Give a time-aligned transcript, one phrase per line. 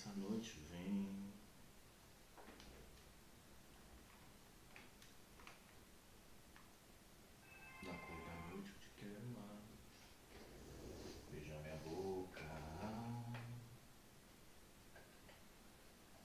[0.00, 1.30] essa noite vem.
[7.82, 9.60] Da cor da noite que te quero mais.
[11.30, 12.40] Beija minha boca.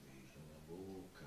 [0.00, 1.26] Beija minha boca.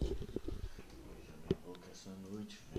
[0.00, 2.71] Beija minha boca essa noite.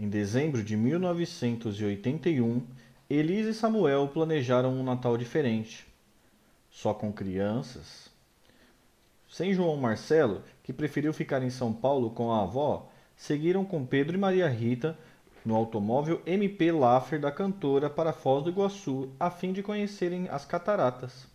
[0.00, 2.62] Em dezembro de 1981,
[3.10, 5.86] Elise e Samuel planejaram um Natal diferente.
[6.70, 8.08] Só com crianças.
[9.28, 14.16] Sem João Marcelo, que preferiu ficar em São Paulo com a avó, seguiram com Pedro
[14.16, 14.96] e Maria Rita
[15.44, 20.46] no automóvel MP Laffer da cantora para Foz do Iguaçu, a fim de conhecerem as
[20.46, 21.26] cataratas.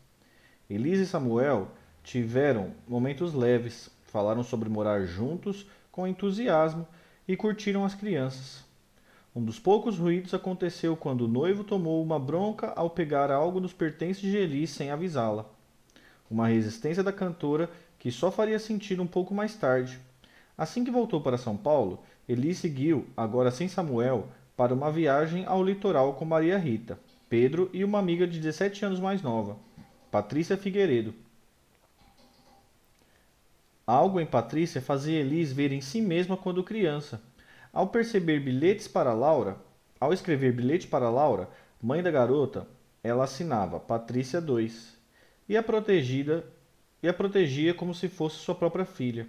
[0.67, 1.67] Elise e Samuel
[2.03, 6.87] tiveram momentos leves, falaram sobre morar juntos com entusiasmo
[7.27, 8.63] e curtiram as crianças.
[9.35, 13.73] Um dos poucos ruídos aconteceu quando o noivo tomou uma bronca ao pegar algo nos
[13.73, 15.45] pertences de Elise sem avisá-la.
[16.31, 17.69] Uma resistência da cantora
[17.99, 19.99] que só faria sentido um pouco mais tarde.
[20.57, 25.61] Assim que voltou para São Paulo, Eli seguiu, agora sem Samuel, para uma viagem ao
[25.61, 26.97] litoral com Maria Rita,
[27.27, 29.57] Pedro e uma amiga de 17 anos mais nova,
[30.09, 31.24] Patrícia Figueiredo.
[33.87, 37.21] Algo em Patrícia fazia Elis ver em si mesma quando criança.
[37.71, 39.57] Ao perceber bilhetes para Laura,
[39.99, 41.47] ao escrever bilhete para Laura,
[41.81, 42.67] mãe da garota,
[43.03, 44.97] ela assinava Patrícia 2
[45.47, 46.43] e a protegida
[47.03, 49.27] e a protegia como se fosse sua própria filha.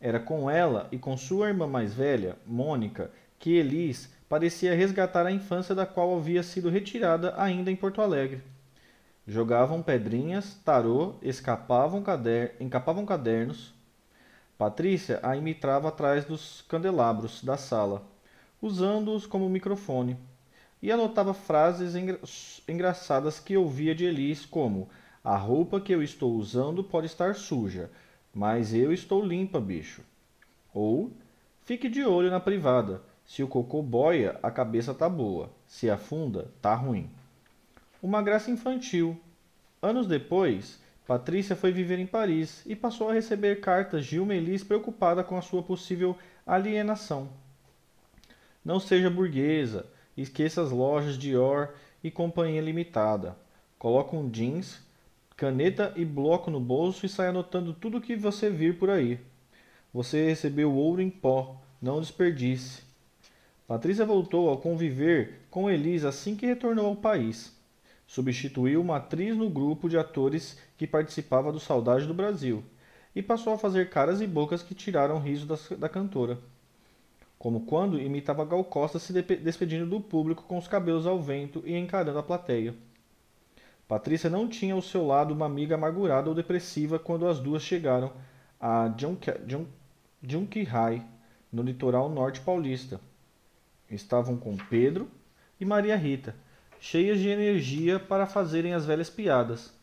[0.00, 5.30] Era com ela e com sua irmã mais velha, Mônica, que Elis parecia resgatar a
[5.30, 8.42] infância da qual havia sido retirada ainda em Porto Alegre.
[9.26, 12.56] Jogavam pedrinhas, tarô, escapavam cader...
[12.60, 13.75] encapavam cadernos.
[14.58, 18.02] Patrícia a imitava atrás dos candelabros da sala,
[18.60, 20.16] usando-os como microfone,
[20.80, 22.18] e anotava frases engra...
[22.66, 24.88] engraçadas que ouvia de Elis, como
[25.22, 27.90] a roupa que eu estou usando pode estar suja,
[28.32, 30.02] mas eu estou limpa, bicho.
[30.72, 31.10] Ou
[31.64, 33.02] fique de olho na privada.
[33.24, 35.50] Se o cocô boia, a cabeça tá boa.
[35.66, 37.10] Se afunda, tá ruim.
[38.00, 39.18] Uma graça infantil.
[39.82, 44.64] Anos depois, Patrícia foi viver em Paris e passou a receber cartas de uma Elis
[44.64, 47.28] preocupada com a sua possível alienação.
[48.64, 53.36] Não seja burguesa, esqueça as lojas Dior e Companhia Limitada.
[53.78, 54.84] Coloque um jeans
[55.36, 59.20] caneta e bloco no bolso e sai anotando tudo o que você vir por aí.
[59.92, 62.82] Você recebeu ouro em pó, não desperdice.
[63.66, 67.55] Patrícia voltou a conviver com Elisa assim que retornou ao país.
[68.06, 72.62] Substituiu uma atriz no grupo de atores que participava do Saudade do Brasil
[73.14, 76.38] e passou a fazer caras e bocas que tiraram riso da, da cantora.
[77.38, 81.76] Como quando imitava Gal Costa se despedindo do público com os cabelos ao vento e
[81.76, 82.74] encarando a plateia.
[83.88, 88.12] Patrícia não tinha ao seu lado uma amiga amargurada ou depressiva quando as duas chegaram
[88.60, 88.92] a
[90.22, 91.06] Junquerai,
[91.52, 93.00] no litoral norte paulista.
[93.88, 95.08] Estavam com Pedro
[95.60, 96.34] e Maria Rita,
[96.80, 99.74] cheias de energia para fazerem as velhas piadas.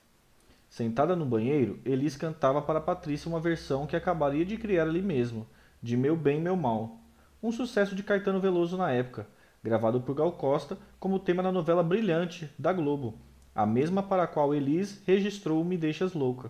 [0.69, 5.45] Sentada no banheiro, Elis cantava para Patrícia uma versão que acabaria de criar ali mesmo,
[5.81, 6.97] de Meu Bem, Meu Mal,
[7.41, 9.27] um sucesso de Caetano Veloso na época,
[9.63, 13.19] gravado por Gal Costa como tema da novela Brilhante, da Globo,
[13.53, 16.49] a mesma para a qual Elis registrou Me Deixas Louca.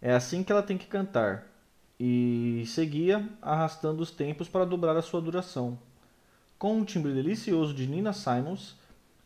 [0.00, 1.46] É assim que ela tem que cantar,
[1.98, 5.78] e seguia arrastando os tempos para dobrar a sua duração.
[6.58, 8.76] Com um timbre delicioso de Nina Simons,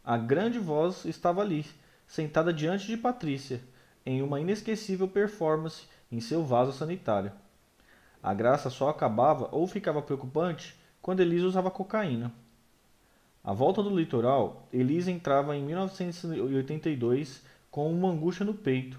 [0.04, 1.64] a grande voz estava ali,
[2.04, 3.60] sentada diante de Patrícia,
[4.04, 7.30] em uma inesquecível performance em seu vaso sanitário.
[8.20, 12.32] A graça só acabava ou ficava preocupante quando Elisa usava cocaína.
[13.44, 18.98] À volta do litoral, Elisa entrava em 1982 com uma angústia no peito.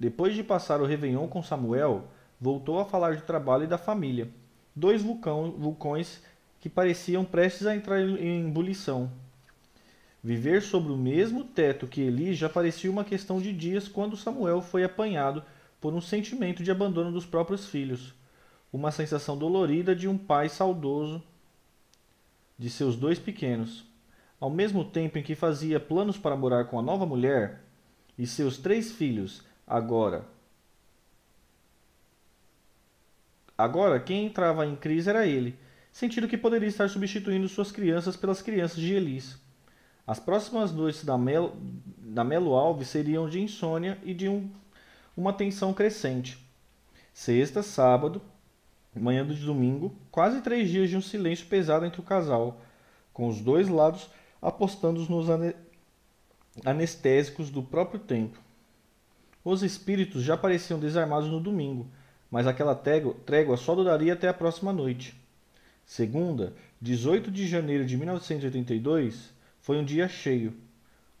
[0.00, 2.04] Depois de passar o Réveillon com Samuel,
[2.40, 4.30] voltou a falar de trabalho e da família.
[4.74, 6.20] Dois vulcão, vulcões
[6.64, 9.12] que pareciam prestes a entrar em ebulição.
[10.22, 14.62] Viver sobre o mesmo teto que Eli já parecia uma questão de dias quando Samuel
[14.62, 15.44] foi apanhado
[15.78, 18.14] por um sentimento de abandono dos próprios filhos,
[18.72, 21.22] uma sensação dolorida de um pai saudoso
[22.58, 23.84] de seus dois pequenos.
[24.40, 27.60] ao mesmo tempo em que fazia planos para morar com a nova mulher
[28.18, 30.24] e seus três filhos, agora.
[33.56, 35.58] Agora, quem entrava em crise era ele,
[35.94, 39.38] sentindo que poderia estar substituindo suas crianças pelas crianças de Elis.
[40.04, 41.56] As próximas noites da Melo,
[42.00, 44.50] da Melo Alves seriam de insônia e de um,
[45.16, 46.36] uma tensão crescente.
[47.12, 48.20] Sexta, sábado,
[48.92, 52.60] manhã de domingo, quase três dias de um silêncio pesado entre o casal,
[53.12, 54.10] com os dois lados
[54.42, 55.28] apostando nos
[56.64, 58.36] anestésicos do próprio tempo.
[59.44, 61.86] Os espíritos já pareciam desarmados no domingo,
[62.28, 65.22] mas aquela trégua só duraria até a próxima noite.
[65.86, 70.54] Segunda, 18 de janeiro de 1982, foi um dia cheio,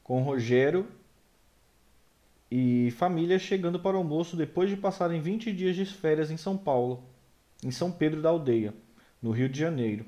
[0.02, 0.86] com Rogério
[2.50, 6.56] e família chegando para o almoço depois de passarem 20 dias de férias em São
[6.56, 7.02] Paulo,
[7.62, 8.74] em São Pedro da Aldeia,
[9.20, 10.06] no Rio de Janeiro.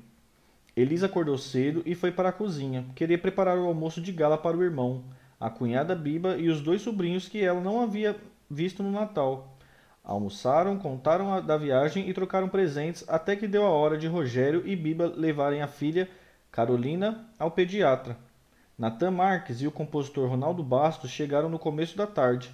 [0.75, 2.85] Elisa acordou cedo e foi para a cozinha.
[2.95, 5.03] Queria preparar o almoço de gala para o irmão,
[5.39, 8.15] a cunhada Biba e os dois sobrinhos que ela não havia
[8.49, 9.56] visto no Natal.
[10.07, 14.65] Almoçaram, contaram a, da viagem e trocaram presentes até que deu a hora de Rogério
[14.65, 16.09] e Biba levarem a filha,
[16.49, 18.17] Carolina, ao pediatra.
[18.77, 22.49] Natan Marques e o compositor Ronaldo Bastos chegaram no começo da tarde,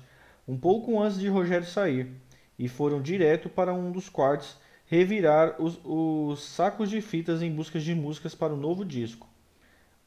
[0.47, 2.11] um pouco antes de Rogério sair,
[2.57, 4.57] e foram direto para um dos quartos
[4.87, 9.29] revirar os, os sacos de fitas em busca de músicas para o novo disco.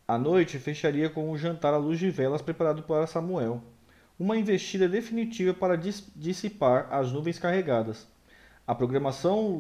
[0.09, 3.63] A noite fecharia com um jantar à luz de velas preparado para Samuel,
[4.19, 8.07] uma investida definitiva para dissipar as nuvens carregadas.
[8.67, 9.53] A programação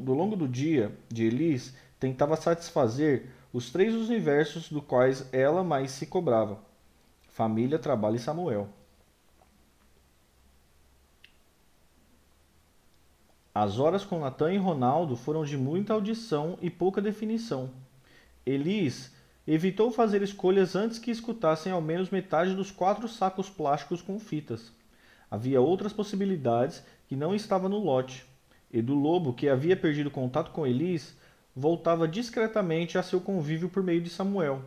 [0.00, 5.92] do longo do dia de Elis tentava satisfazer os três universos do quais ela mais
[5.92, 6.58] se cobrava:
[7.28, 8.68] família, trabalho e Samuel.
[13.54, 17.70] As horas com Natan e Ronaldo foram de muita audição e pouca definição.
[18.46, 19.12] Elis
[19.50, 24.70] evitou fazer escolhas antes que escutassem ao menos metade dos quatro sacos plásticos com fitas.
[25.30, 28.26] Havia outras possibilidades que não estavam no lote.
[28.70, 31.16] Edu Lobo, que havia perdido contato com Elis,
[31.56, 34.60] voltava discretamente a seu convívio por meio de Samuel.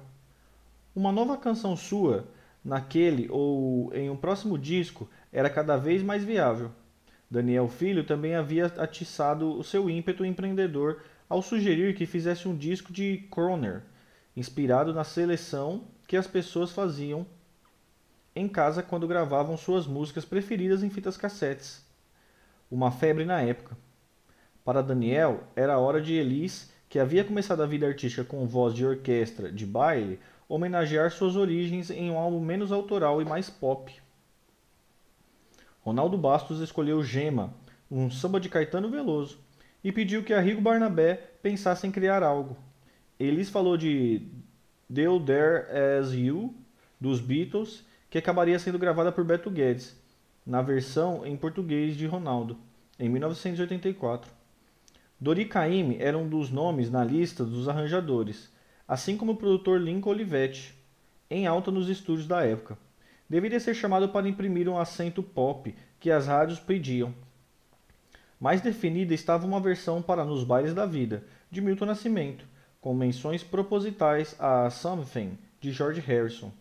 [0.95, 2.25] Uma nova canção sua,
[2.66, 6.72] naquele ou em um próximo disco, era cada vez mais viável.
[7.30, 12.92] Daniel Filho também havia atiçado o seu ímpeto empreendedor ao sugerir que fizesse um disco
[12.92, 13.83] de Croner,
[14.36, 17.25] inspirado na seleção que as pessoas faziam
[18.36, 21.86] em casa quando gravavam suas músicas preferidas em fitas cassetes.
[22.69, 23.78] Uma febre na época.
[24.63, 28.74] Para Daniel, era a hora de Elis, que havia começado a vida artística com voz
[28.74, 33.94] de orquestra de baile, homenagear suas origens em um álbum menos autoral e mais pop.
[35.81, 37.54] Ronaldo Bastos escolheu Gema,
[37.90, 39.40] um samba de Caetano Veloso,
[39.83, 42.56] e pediu que Arrigo Barnabé pensasse em criar algo.
[43.23, 44.21] Elis falou de
[44.90, 45.66] Deu There
[45.99, 46.54] As You,
[46.99, 49.95] dos Beatles, que acabaria sendo gravada por Beto Guedes,
[50.45, 52.57] na versão em português de Ronaldo,
[52.99, 54.31] em 1984.
[55.19, 58.51] Dori Caymmi era um dos nomes na lista dos arranjadores,
[58.87, 60.73] assim como o produtor Lincoln Olivetti,
[61.30, 62.78] em alta nos estúdios da época
[63.31, 67.13] deveria ser chamado para imprimir um acento pop que as rádios pediam.
[68.37, 72.44] Mais definida estava uma versão para Nos Bailes da Vida, de Milton Nascimento,
[72.81, 76.52] com menções propositais a Something, de George Harrison.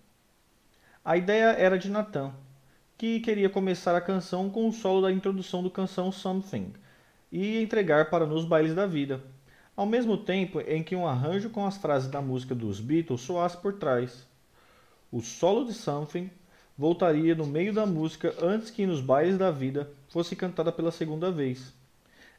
[1.03, 2.31] A ideia era de Nathan,
[2.99, 6.75] que queria começar a canção com o solo da introdução do canção Something
[7.33, 9.23] e entregar para Nos Bailes da Vida,
[9.75, 13.57] ao mesmo tempo em que um arranjo com as frases da música dos Beatles soasse
[13.57, 14.27] por trás.
[15.11, 16.31] O solo de Something
[16.77, 21.31] voltaria no meio da música antes que nos bailes da vida fosse cantada pela segunda
[21.31, 21.73] vez.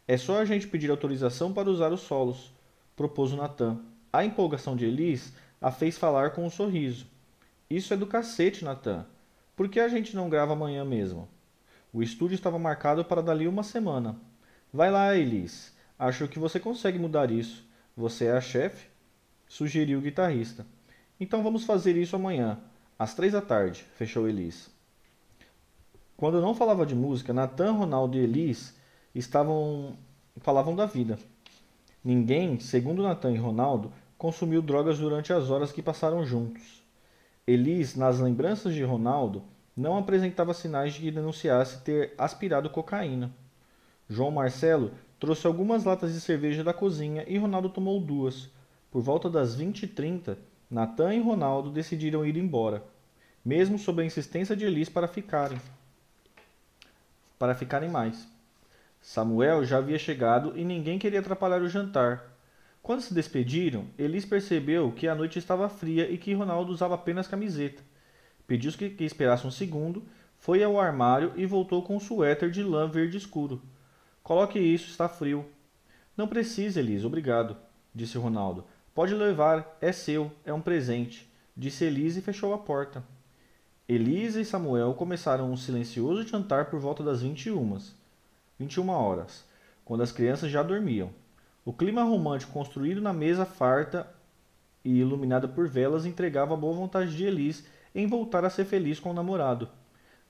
[0.07, 2.51] É só a gente pedir autorização para usar os solos,
[2.95, 3.79] propôs o Natan.
[4.11, 7.05] A empolgação de Elis a fez falar com um sorriso.
[7.69, 9.05] Isso é do cacete, Natan.
[9.55, 11.29] Por que a gente não grava amanhã mesmo?
[11.93, 14.15] O estúdio estava marcado para dali uma semana.
[14.73, 15.75] Vai lá, Elis.
[15.99, 17.63] Acho que você consegue mudar isso.
[17.95, 18.87] Você é a chefe?
[19.47, 20.65] Sugeriu o guitarrista.
[21.19, 22.59] Então vamos fazer isso amanhã.
[22.97, 24.69] Às três da tarde, fechou Elis.
[26.17, 28.75] Quando não falava de música, Natan, Ronaldo e Elis
[29.13, 29.97] estavam
[30.37, 31.19] falavam da vida.
[32.03, 36.83] Ninguém, segundo Natan e Ronaldo, consumiu drogas durante as horas que passaram juntos.
[37.45, 39.43] Elis, nas lembranças de Ronaldo,
[39.77, 43.31] não apresentava sinais de que denunciasse ter aspirado cocaína.
[44.09, 48.49] João Marcelo trouxe algumas latas de cerveja da cozinha e Ronaldo tomou duas.
[48.89, 50.37] Por volta das 20h30,
[50.69, 52.83] Natan e Ronaldo decidiram ir embora,
[53.45, 55.61] mesmo sob a insistência de Elis para ficarem.
[57.37, 58.30] Para ficarem mais.
[59.01, 62.37] Samuel já havia chegado e ninguém queria atrapalhar o jantar.
[62.81, 67.27] Quando se despediram, Elis percebeu que a noite estava fria e que Ronaldo usava apenas
[67.27, 67.83] camiseta.
[68.47, 70.03] Pediu que, que esperasse um segundo,
[70.37, 73.61] foi ao armário e voltou com um suéter de lã verde escuro.
[74.23, 75.45] Coloque isso, está frio.
[76.15, 77.57] Não precisa, Elis, obrigado,
[77.93, 78.65] disse Ronaldo.
[78.93, 83.03] Pode levar, é seu, é um presente, disse Elise e fechou a porta.
[83.87, 87.79] Elisa e Samuel começaram um silencioso jantar por volta das 21,
[88.61, 89.43] 21 horas,
[89.83, 91.09] quando as crianças já dormiam.
[91.65, 94.07] O clima romântico construído na mesa farta
[94.83, 98.99] e iluminada por velas entregava a boa vontade de Elis em voltar a ser feliz
[98.99, 99.67] com o namorado,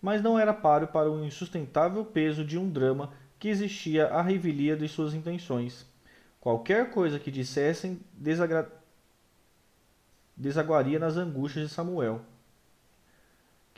[0.02, 4.76] mas não era páreo para o insustentável peso de um drama que existia à revelia
[4.76, 5.86] de suas intenções.
[6.40, 8.72] Qualquer coisa que dissessem desagra...
[10.36, 12.22] desaguaria nas angústias de Samuel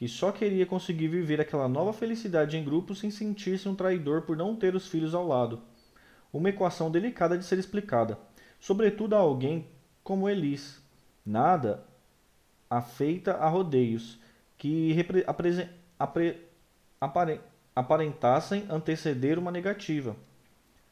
[0.04, 4.36] que só queria conseguir viver aquela nova felicidade em grupo sem sentir-se um traidor por
[4.36, 5.62] não ter os filhos ao lado.
[6.34, 8.20] Uma equação delicada de ser explicada,
[8.60, 9.66] sobretudo a alguém
[10.04, 10.84] como Elis.
[11.26, 11.86] Nada
[12.70, 14.20] afeita a rodeios,
[14.58, 14.94] que
[17.74, 20.18] aparentassem anteceder uma negativa.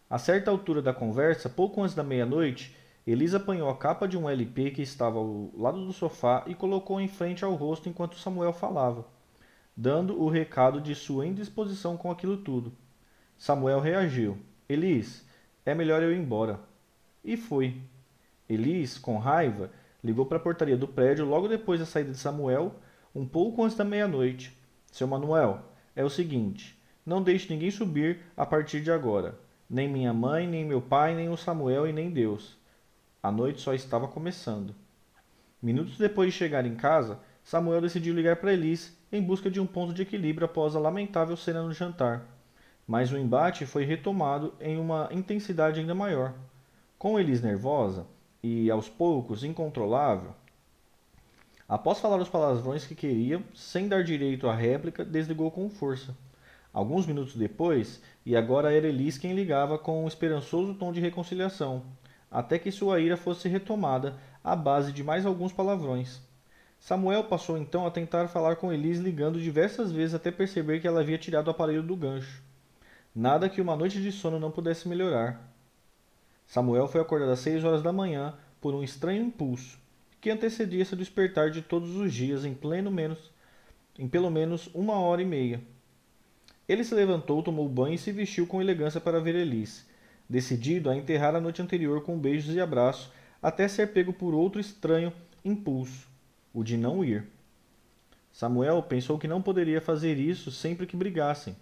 [0.10, 2.74] A certa altura da conversa, pouco antes da meia-noite,
[3.06, 7.02] Elisa apanhou a capa de um LP que estava ao lado do sofá e colocou
[7.02, 9.08] em frente ao rosto enquanto Samuel falava,
[9.76, 12.72] dando o recado de sua indisposição com aquilo tudo.
[13.38, 14.38] Samuel reagiu.
[14.70, 15.28] Elis,
[15.66, 16.60] é melhor eu ir embora.
[17.26, 17.82] E foi.
[18.48, 19.72] Elis, com raiva,
[20.04, 22.76] ligou para a portaria do prédio logo depois da saída de Samuel,
[23.16, 24.56] um pouco antes da meia-noite.
[24.92, 25.60] Seu Manuel,
[25.96, 29.40] é o seguinte: não deixe ninguém subir a partir de agora.
[29.68, 32.61] Nem minha mãe, nem meu pai, nem o Samuel e nem Deus.
[33.24, 34.74] A noite só estava começando.
[35.62, 39.68] Minutos depois de chegar em casa, Samuel decidiu ligar para Elis em busca de um
[39.68, 42.26] ponto de equilíbrio após a lamentável cena no jantar.
[42.88, 46.34] Mas o embate foi retomado em uma intensidade ainda maior.
[46.98, 48.08] Com Elis nervosa
[48.42, 50.34] e, aos poucos, incontrolável,
[51.70, 56.18] após falar os palavrões que queria, sem dar direito à réplica, desligou com força.
[56.74, 61.84] Alguns minutos depois, e agora era Elis quem ligava com um esperançoso tom de reconciliação
[62.32, 66.22] até que sua ira fosse retomada à base de mais alguns palavrões.
[66.80, 71.02] Samuel passou então a tentar falar com Elis ligando diversas vezes até perceber que ela
[71.02, 72.42] havia tirado o aparelho do gancho.
[73.14, 75.54] Nada que uma noite de sono não pudesse melhorar.
[76.48, 79.78] Samuel foi acordado às seis horas da manhã por um estranho impulso
[80.22, 83.32] que antecedia seu despertar de todos os dias em pleno menos
[83.98, 85.62] em pelo menos uma hora e meia.
[86.68, 89.86] Ele se levantou, tomou banho e se vestiu com elegância para ver Elis,
[90.32, 93.12] decidido a enterrar a noite anterior com beijos e abraços,
[93.44, 95.12] até ser pego por outro estranho
[95.44, 96.08] impulso,
[96.54, 97.28] o de não ir.
[98.32, 101.54] Samuel pensou que não poderia fazer isso sempre que brigassem,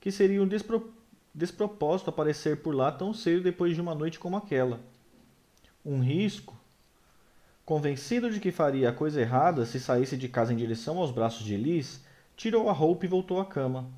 [0.00, 0.92] que seria um despro
[1.32, 4.80] despropósito aparecer por lá tão cedo depois de uma noite como aquela.
[5.86, 6.58] Um risco.
[7.64, 11.46] Convencido de que faria a coisa errada se saísse de casa em direção aos braços
[11.46, 12.04] de Elis,
[12.36, 13.88] tirou a roupa e voltou à cama.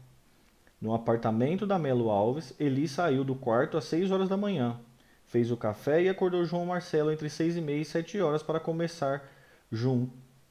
[0.82, 4.80] No apartamento da Melo Alves, Eli saiu do quarto às seis horas da manhã,
[5.24, 8.58] fez o café e acordou João Marcelo entre seis e meia e sete horas para
[8.58, 9.22] começar
[9.70, 10.08] jun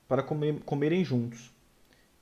[0.07, 1.51] para comer, comerem juntos.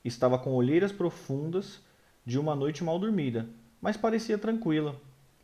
[0.03, 1.81] Estava com olheiras profundas
[2.25, 3.47] de uma noite mal dormida,
[3.79, 4.95] mas parecia tranquila.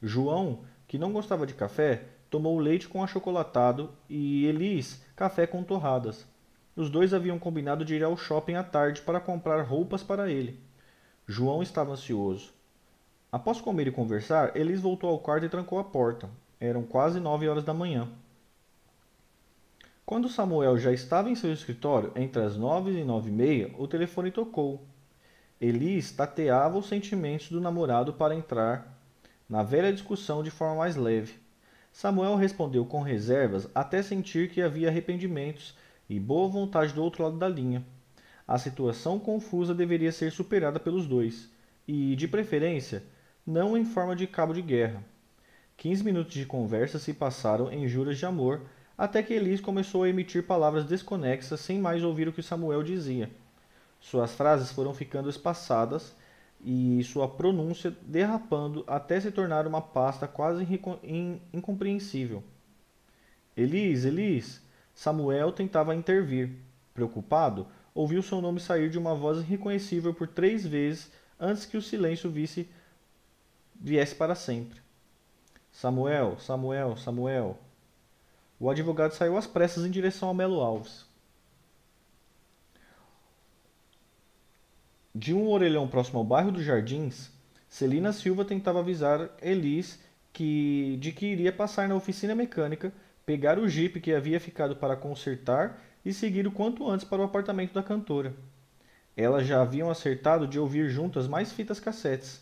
[0.02, 6.26] João, que não gostava de café, tomou leite com achocolatado e Elis café com torradas.
[6.76, 10.66] Os dois haviam combinado de ir ao shopping à tarde para comprar roupas para ele.
[11.28, 12.54] João estava ansioso.
[13.32, 16.30] Após comer e conversar, Elis voltou ao quarto e trancou a porta.
[16.60, 18.08] Eram quase nove horas da manhã.
[20.06, 23.88] Quando Samuel já estava em seu escritório, entre as nove e nove e meia, o
[23.88, 24.86] telefone tocou.
[25.60, 28.96] Elis tateava os sentimentos do namorado para entrar
[29.50, 31.40] na velha discussão de forma mais leve.
[31.92, 35.76] Samuel respondeu com reservas até sentir que havia arrependimentos
[36.08, 37.84] e boa vontade do outro lado da linha.
[38.48, 41.50] A situação confusa deveria ser superada pelos dois,
[41.88, 43.04] e, de preferência,
[43.46, 45.04] não em forma de cabo de guerra.
[45.78, 48.62] Quinze minutos de conversa se passaram em juras de amor,
[48.98, 53.30] até que Elis começou a emitir palavras desconexas sem mais ouvir o que Samuel dizia.
[54.00, 56.16] Suas frases foram ficando espaçadas
[56.64, 60.66] e sua pronúncia derrapando até se tornar uma pasta quase
[61.54, 62.44] incompreensível.
[63.56, 64.62] Elis, Elis!
[64.94, 66.52] Samuel tentava intervir.
[66.94, 71.10] Preocupado, ouviu seu nome sair de uma voz irreconhecível por três vezes
[71.40, 72.70] antes que o silêncio visse,
[73.74, 74.82] viesse para sempre.
[75.72, 77.58] Samuel, Samuel, Samuel.
[78.60, 81.06] O advogado saiu às pressas em direção a Melo Alves.
[85.14, 87.32] De um orelhão próximo ao bairro dos Jardins,
[87.70, 89.98] Celina Silva tentava avisar Elis
[90.34, 92.92] que, de que iria passar na oficina mecânica
[93.26, 97.26] pegar o jipe que havia ficado para consertar e seguir o quanto antes para o
[97.26, 98.34] apartamento da cantora.
[99.18, 102.42] Elas já haviam acertado de ouvir juntas mais fitas cassetes.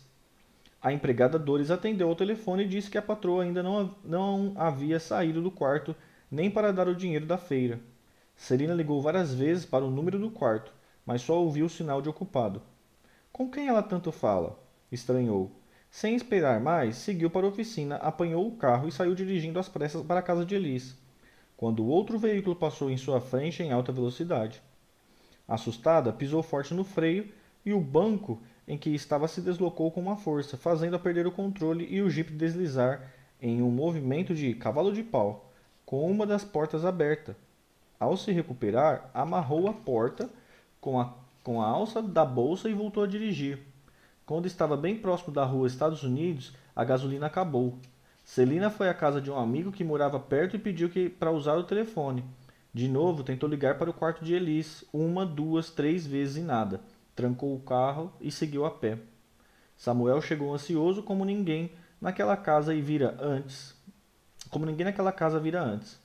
[0.82, 5.00] A empregada Dores atendeu ao telefone e disse que a patroa ainda não, não havia
[5.00, 5.96] saído do quarto
[6.30, 7.80] nem para dar o dinheiro da feira.
[8.36, 10.72] Celina ligou várias vezes para o número do quarto,
[11.06, 12.60] mas só ouviu o sinal de ocupado.
[13.32, 14.58] Com quem ela tanto fala?
[14.92, 15.50] estranhou.
[15.90, 20.02] Sem esperar mais, seguiu para a oficina, apanhou o carro e saiu dirigindo às pressas
[20.02, 20.96] para a casa de Elis,
[21.56, 24.62] quando outro veículo passou em sua frente em alta velocidade.
[25.46, 27.30] Assustada, pisou forte no freio
[27.64, 31.86] e o banco em que estava se deslocou com uma força, fazendo-a perder o controle
[31.88, 35.52] e o jipe deslizar em um movimento de cavalo de pau,
[35.84, 37.36] com uma das portas aberta.
[38.00, 40.30] Ao se recuperar, amarrou a porta
[40.80, 43.58] com a, com a alça da bolsa e voltou a dirigir.
[44.26, 47.78] Quando estava bem próximo da rua Estados Unidos, a gasolina acabou.
[48.24, 51.64] Celina foi à casa de um amigo que morava perto e pediu para usar o
[51.64, 52.24] telefone.
[52.72, 56.80] De novo, tentou ligar para o quarto de Elis, uma, duas, três vezes e nada.
[57.14, 58.98] Trancou o carro e seguiu a pé.
[59.76, 63.76] Samuel chegou ansioso como ninguém naquela casa e vira antes.
[64.50, 66.00] Como ninguém naquela casa vira antes.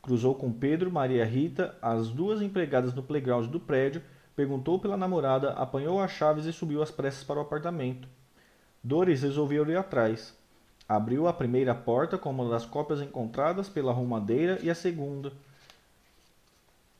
[0.00, 4.00] Cruzou com Pedro, Maria Rita, as duas empregadas no playground do prédio
[4.36, 8.08] perguntou pela namorada, apanhou as chaves e subiu às pressas para o apartamento.
[8.82, 10.36] Doris resolveu ir atrás.
[10.88, 15.32] Abriu a primeira porta com uma das cópias encontradas pela arrumadeira e a segunda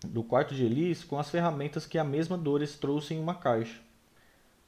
[0.07, 3.81] do quarto de Elis com as ferramentas que a mesma Doris trouxe em uma caixa.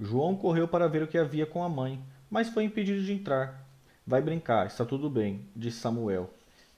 [0.00, 3.66] João correu para ver o que havia com a mãe, mas foi impedido de entrar.
[4.06, 6.30] Vai brincar, está tudo bem, disse Samuel.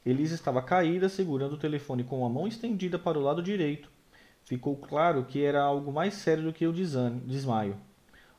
[0.05, 3.89] Elis estava caída, segurando o telefone com a mão estendida para o lado direito
[4.49, 7.77] ficou claro que era algo mais sério do que o desmaio.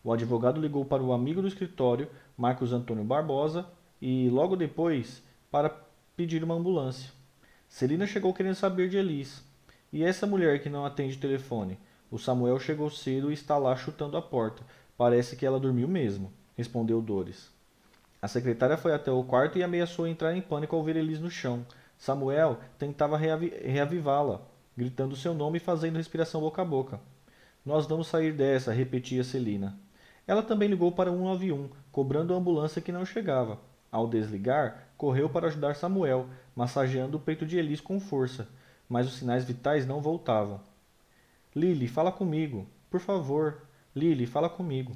[0.04, 3.68] O advogado ligou para o amigo do escritório, Marcos Antônio Barbosa,
[4.02, 5.70] e logo depois para
[6.16, 7.12] pedir uma ambulância.
[7.68, 9.44] Celina chegou querendo saber de Elis.
[9.92, 11.78] E essa mulher que não atende o telefone?
[12.12, 14.64] O Samuel chegou cedo e está lá chutando a porta.
[14.98, 17.52] Parece que ela dormiu mesmo, respondeu Dores.
[18.22, 21.30] A secretária foi até o quarto e ameaçou entrar em pânico ao ver Elis no
[21.30, 21.66] chão.
[21.98, 24.42] Samuel tentava reavivá-la,
[24.76, 27.00] gritando seu nome e fazendo respiração boca a boca.
[27.66, 29.78] Nós vamos sair dessa, repetia Celina.
[30.26, 33.60] Ela também ligou para 191, cobrando a ambulância que não chegava.
[33.92, 38.48] Ao desligar, correu para ajudar Samuel, massageando o peito de Elis com força,
[38.88, 40.60] mas os sinais vitais não voltavam.
[41.56, 42.68] Lily, fala comigo.
[42.90, 43.64] Por favor.
[43.96, 44.96] Lily, fala comigo.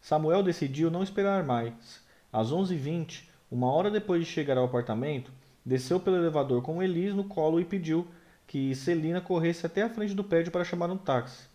[0.00, 2.04] Samuel decidiu não esperar mais.
[2.32, 5.30] Às 11h20, uma hora depois de chegar ao apartamento,
[5.64, 8.06] desceu pelo elevador com Elis no colo e pediu
[8.46, 11.48] que Celina corresse até a frente do prédio para chamar um táxi.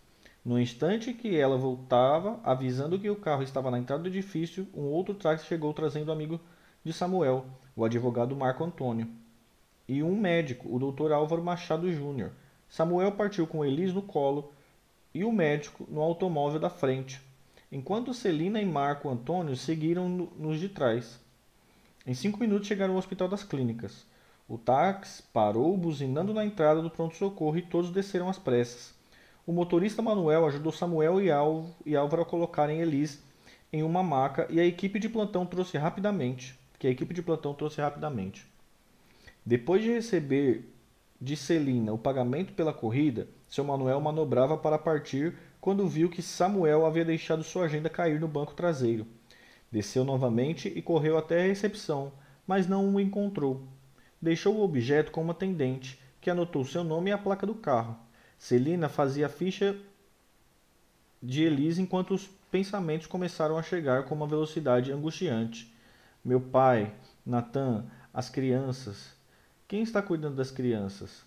[0.44, 4.82] No instante que ela voltava, avisando que o carro estava na entrada do edifício, um
[4.82, 6.40] outro táxi chegou trazendo o amigo
[6.84, 9.08] de Samuel, o advogado Marco Antônio,
[9.88, 11.12] e um médico, o Dr.
[11.12, 12.32] Álvaro Machado Júnior.
[12.68, 14.52] Samuel partiu com Elis no colo
[15.14, 17.20] e o médico no automóvel da frente,
[17.70, 21.20] enquanto Celina e Marco Antônio seguiram nos de trás.
[22.06, 24.04] Em cinco minutos chegaram ao Hospital das Clínicas.
[24.48, 28.92] O táxi parou buzinando na entrada do pronto-socorro e todos desceram às pressas.
[29.46, 31.28] O motorista Manuel ajudou Samuel e,
[31.86, 33.22] e Álvaro a colocarem Elis
[33.72, 37.54] em uma maca e a equipe de plantão trouxe rapidamente, que a equipe de plantão
[37.54, 38.44] trouxe rapidamente.
[39.46, 40.68] Depois de receber
[41.20, 46.84] de Celina o pagamento pela corrida, seu Manuel manobrava para partir quando viu que Samuel
[46.84, 49.06] havia deixado sua agenda cair no banco traseiro.
[49.70, 52.10] Desceu novamente e correu até a recepção,
[52.44, 53.62] mas não o encontrou
[54.20, 57.96] deixou o objeto com uma atendente, que anotou seu nome e a placa do carro.
[58.36, 59.76] Celina fazia a ficha
[61.22, 65.72] de Elise enquanto os pensamentos começaram a chegar com uma velocidade angustiante.
[66.24, 66.94] Meu pai,
[67.26, 69.12] Natan, as crianças.
[69.66, 71.24] Quem está cuidando das crianças?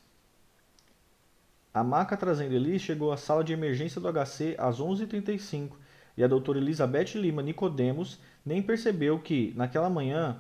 [1.74, 5.72] A maca trazendo Elise chegou à sala de emergência do HC às 11h35
[6.16, 10.40] e a doutora Elizabeth Lima Nicodemos nem percebeu que, naquela manhã,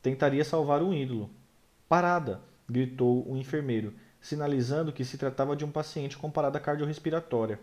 [0.00, 1.28] tentaria salvar um ídolo.
[1.88, 2.40] Parada!
[2.68, 7.58] gritou o um enfermeiro, sinalizando que se tratava de um paciente com parada cardiorrespiratória.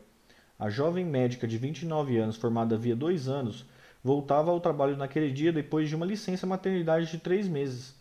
[0.59, 3.65] A jovem médica de 29 anos, formada havia dois anos,
[4.05, 7.95] voltava ao trabalho naquele dia depois de uma licença maternidade de três meses.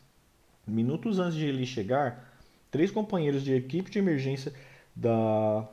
[0.67, 2.31] Minutos antes de ele chegar,
[2.71, 4.53] três companheiros de equipe de emergência
[4.95, 5.67] da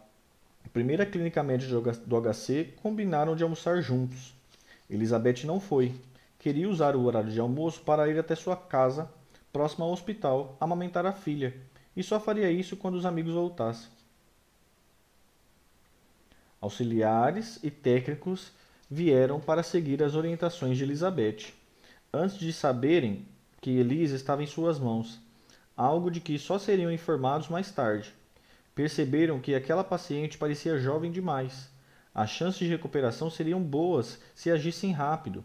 [0.71, 4.33] primeira clínica médica do HC combinaram de almoçar juntos.
[4.89, 5.93] Elizabeth não foi,
[6.39, 9.11] queria usar o horário de almoço para ir até sua casa,
[9.51, 11.53] próxima ao hospital, amamentar a filha,
[11.93, 13.89] e só faria isso quando os amigos voltassem.
[16.61, 18.53] Auxiliares e técnicos
[18.93, 21.53] vieram para seguir as orientações de Elizabeth,
[22.13, 23.25] antes de saberem
[23.61, 25.17] que Elisa estava em suas mãos.
[25.77, 28.13] algo de que só seriam informados mais tarde.
[28.75, 31.69] Perceberam que aquela paciente parecia jovem demais.
[32.13, 35.43] As chances de recuperação seriam boas se agissem rápido,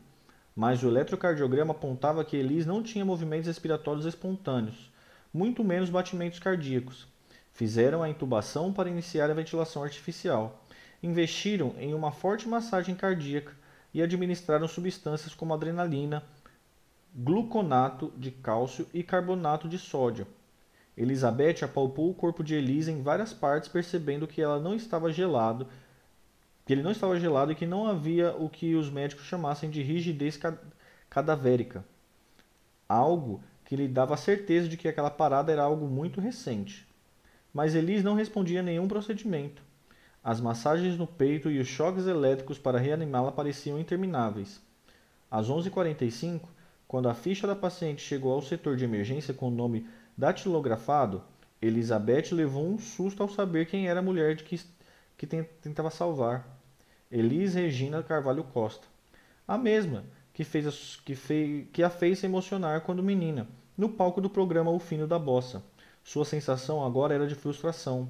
[0.54, 4.90] mas o eletrocardiograma apontava que Elise não tinha movimentos respiratórios espontâneos,
[5.32, 7.06] muito menos batimentos cardíacos.
[7.52, 10.65] Fizeram a intubação para iniciar a ventilação artificial.
[11.06, 13.52] Investiram em uma forte massagem cardíaca
[13.94, 16.20] e administraram substâncias como adrenalina,
[17.14, 20.26] gluconato de cálcio e carbonato de sódio.
[20.96, 25.68] Elizabeth apalpou o corpo de Elise em várias partes, percebendo que ela não estava gelado,
[26.64, 29.82] que ele não estava gelado e que não havia o que os médicos chamassem de
[29.82, 30.36] rigidez
[31.08, 31.84] cadavérica.
[32.88, 36.84] Algo que lhe dava certeza de que aquela parada era algo muito recente.
[37.54, 39.65] Mas Elise não respondia a nenhum procedimento.
[40.28, 44.60] As massagens no peito e os choques elétricos para reanimá-la pareciam intermináveis.
[45.30, 46.40] Às 11h45,
[46.88, 49.86] quando a ficha da paciente chegou ao setor de emergência com o nome
[50.18, 51.22] datilografado,
[51.62, 54.60] Elizabeth levou um susto ao saber quem era a mulher de que,
[55.16, 56.44] que tentava salvar.
[57.08, 58.88] Elis Regina Carvalho Costa.
[59.46, 60.02] A mesma
[60.34, 60.72] que, fez a,
[61.04, 63.46] que, fez, que a fez se emocionar quando menina,
[63.78, 65.62] no palco do programa O Fino da Bossa.
[66.02, 68.08] Sua sensação agora era de frustração.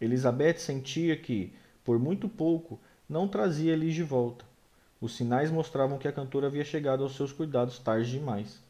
[0.00, 1.52] Elizabeth sentia que,
[1.84, 4.44] por muito pouco, não trazia Elis de volta.
[5.00, 8.60] Os sinais mostravam que a cantora havia chegado aos seus cuidados tarde demais.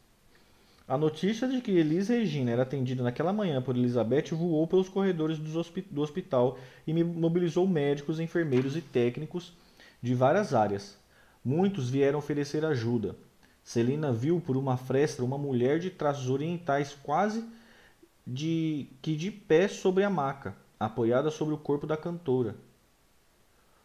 [0.87, 5.39] A notícia de que Elise Regina era atendida naquela manhã por Elizabeth voou pelos corredores
[5.39, 9.53] do hospital e mobilizou médicos, enfermeiros e técnicos
[10.03, 10.97] de várias áreas.
[11.45, 13.15] Muitos vieram oferecer ajuda.
[13.63, 17.45] Celina viu por uma fresta uma mulher de traços orientais quase
[18.27, 22.55] de que de pé sobre a maca, apoiada sobre o corpo da cantora.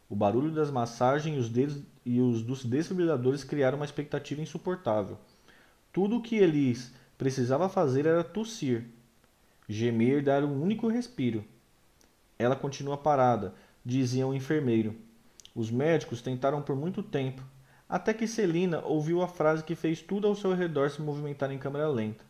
[0.10, 5.18] O barulho das massagens e os dedos e os dos desfibriladores criaram uma expectativa insuportável.
[5.92, 8.86] Tudo o que Elis precisava fazer era tossir,
[9.68, 11.44] gemer e dar um único respiro.
[12.38, 13.54] Ela continua parada,
[13.86, 14.96] dizia o enfermeiro.
[15.56, 17.44] Os médicos tentaram por muito tempo,
[17.88, 21.60] até que Celina ouviu a frase que fez tudo ao seu redor se movimentar em
[21.60, 22.26] câmera lenta.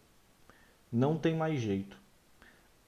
[0.91, 2.02] Não tem mais jeito.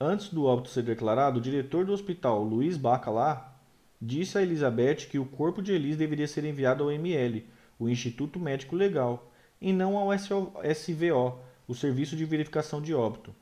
[0.07, 3.55] Antes do óbito ser declarado, o diretor do hospital, Luiz Bacalá,
[3.99, 7.43] disse a Elizabeth que o corpo de Elis deveria ser enviado ao ML,
[7.79, 13.33] o Instituto Médico Legal, e não ao SVO, o Serviço de Verificação de Óbito.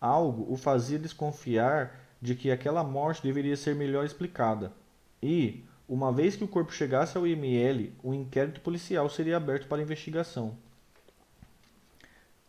[0.00, 4.72] Algo o fazia desconfiar de que aquela morte deveria ser melhor explicada.
[5.20, 9.66] E, uma vez que o corpo chegasse ao IML, o um inquérito policial seria aberto
[9.66, 10.56] para investigação.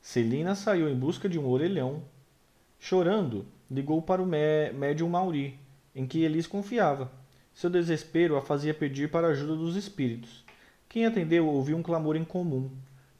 [0.03, 2.03] Celina saiu em busca de um orelhão.
[2.77, 5.59] Chorando, ligou para o médium Mauri,
[5.93, 7.11] em que Elis confiava.
[7.53, 10.43] Seu desespero a fazia pedir para a ajuda dos espíritos.
[10.89, 12.69] Quem atendeu ouviu um clamor incomum.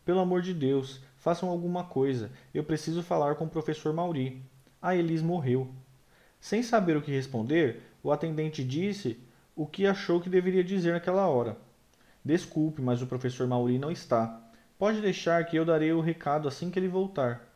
[0.03, 2.31] Pelo amor de Deus, façam alguma coisa.
[2.53, 4.41] Eu preciso falar com o professor Mauri.
[4.81, 5.69] A Elis morreu.
[6.39, 9.19] Sem saber o que responder, o atendente disse
[9.55, 11.57] o que achou que deveria dizer naquela hora.
[12.23, 14.41] Desculpe, mas o professor Mauri não está.
[14.77, 17.47] Pode deixar que eu darei o recado assim que ele voltar.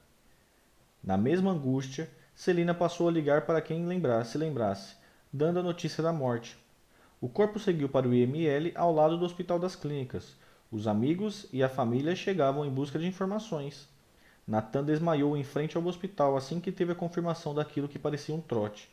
[1.04, 4.96] Na mesma angústia, Celina passou a ligar para quem lembrasse, lembrasse,
[5.32, 6.58] dando a notícia da morte.
[7.20, 10.38] O corpo seguiu para o IML ao lado do Hospital das Clínicas.
[10.72, 13.90] Os amigos e a família chegavam em busca de informações.
[14.48, 18.40] Natan desmaiou em frente ao hospital assim que teve a confirmação daquilo que parecia um
[18.40, 18.90] trote.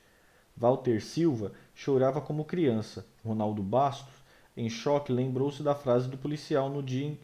[0.57, 3.07] Walter Silva chorava como criança.
[3.25, 4.25] Ronaldo Bastos,
[4.57, 7.17] em choque, lembrou-se da frase do policial no dia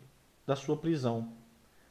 [0.46, 1.32] da sua prisão.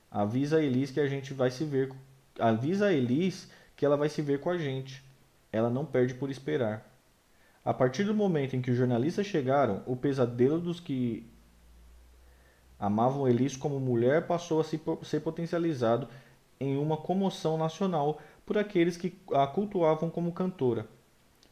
[0.09, 1.91] Avisa a Elis que a gente vai se ver.
[2.39, 3.49] Avisa a Elis
[3.81, 5.03] que ela vai se ver com a gente.
[5.51, 6.87] Ela não perde por esperar.
[7.65, 11.27] A partir do momento em que os jornalistas chegaram, o pesadelo dos que
[12.77, 16.07] amavam Elis como mulher passou a ser potencializado
[16.59, 20.85] em uma comoção nacional por aqueles que a cultuavam como cantora.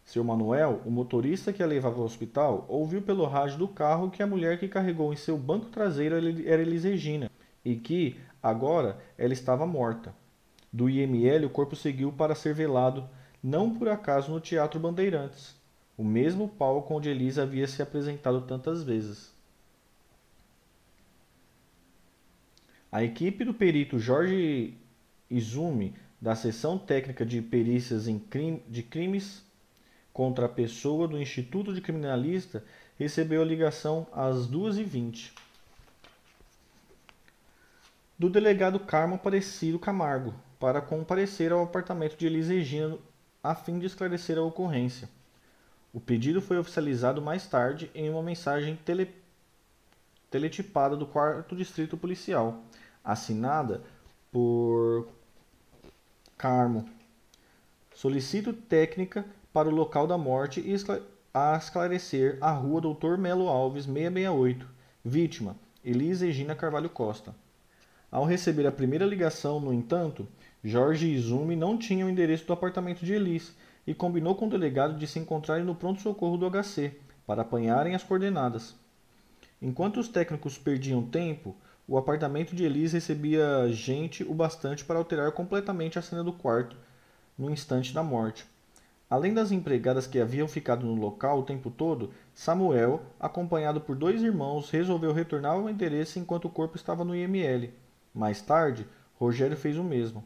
[0.05, 4.21] Seu Manuel, o motorista que a levava ao hospital, ouviu pelo rádio do carro que
[4.21, 6.15] a mulher que carregou em seu banco traseiro
[6.45, 7.31] era Elis Regina
[7.65, 10.13] e que, agora, ela estava morta.
[10.71, 13.09] Do IML, o corpo seguiu para ser velado,
[13.41, 15.59] não por acaso no Teatro Bandeirantes
[15.99, 19.33] o mesmo palco onde Elisa havia se apresentado tantas vezes.
[22.89, 24.77] A equipe do perito Jorge
[25.29, 29.43] Izumi, da seção técnica de perícias crime, de crimes
[30.13, 32.63] contra a pessoa do Instituto de Criminalista,
[32.97, 35.33] recebeu a ligação às 2h20
[38.17, 42.97] do delegado Carmo Aparecido Camargo para comparecer ao apartamento de Elisa Regina
[43.41, 45.09] a fim de esclarecer a ocorrência.
[45.93, 49.09] O pedido foi oficializado mais tarde em uma mensagem tele,
[50.29, 52.61] teletipada do 4 Distrito Policial,
[53.03, 53.81] assinada
[54.31, 55.07] por
[56.37, 56.87] Carmo.
[57.95, 60.75] Solicito técnica para o local da morte e
[61.33, 64.67] a esclarecer a rua Doutor Melo Alves, 668.
[65.03, 67.33] Vítima: Elisa Regina Carvalho Costa.
[68.11, 70.27] Ao receber a primeira ligação, no entanto,
[70.63, 73.55] Jorge e Izumi não tinham o endereço do apartamento de Elis
[73.87, 78.03] e combinou com o delegado de se encontrarem no pronto-socorro do HC para apanharem as
[78.03, 78.75] coordenadas.
[79.61, 81.55] Enquanto os técnicos perdiam tempo,
[81.87, 86.75] o apartamento de Elis recebia gente o bastante para alterar completamente a cena do quarto
[87.37, 88.45] no instante da morte.
[89.09, 94.21] Além das empregadas que haviam ficado no local o tempo todo, Samuel, acompanhado por dois
[94.21, 97.71] irmãos, resolveu retornar ao endereço enquanto o corpo estava no IML.
[98.13, 100.23] Mais tarde, Rogério fez o mesmo.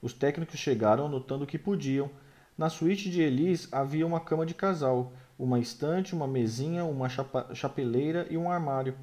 [0.00, 2.10] Os técnicos chegaram notando que podiam.
[2.56, 7.52] Na suíte de Elis havia uma cama de casal, uma estante, uma mesinha, uma chapa
[7.54, 8.94] chapeleira e um armário.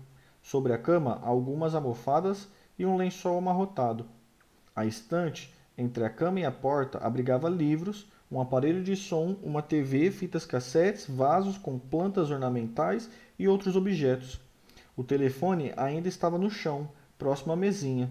[0.42, 4.06] Sobre a cama, algumas almofadas e um lençol amarrotado.
[4.76, 9.62] A estante, entre a cama e a porta, abrigava livros, um aparelho de som, uma
[9.62, 14.40] TV, fitas cassetes, vasos com plantas ornamentais e outros objetos.
[14.96, 18.10] O telefone ainda estava no chão, próximo à mesinha.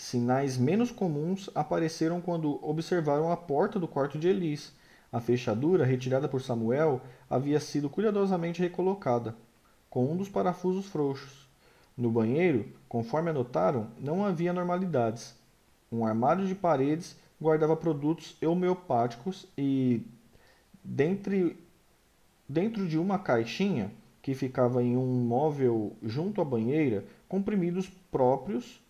[0.00, 4.72] Sinais menos comuns apareceram quando observaram a porta do quarto de Elis.
[5.12, 9.36] A fechadura, retirada por Samuel, havia sido cuidadosamente recolocada,
[9.90, 11.46] com um dos parafusos frouxos.
[11.94, 15.36] No banheiro, conforme anotaram, não havia normalidades.
[15.92, 20.00] Um armário de paredes guardava produtos homeopáticos e,
[20.82, 21.62] dentre,
[22.48, 28.80] dentro de uma caixinha que ficava em um móvel junto à banheira, comprimidos próprios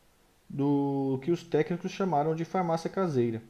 [0.50, 3.40] do que os técnicos chamaram de farmácia caseira.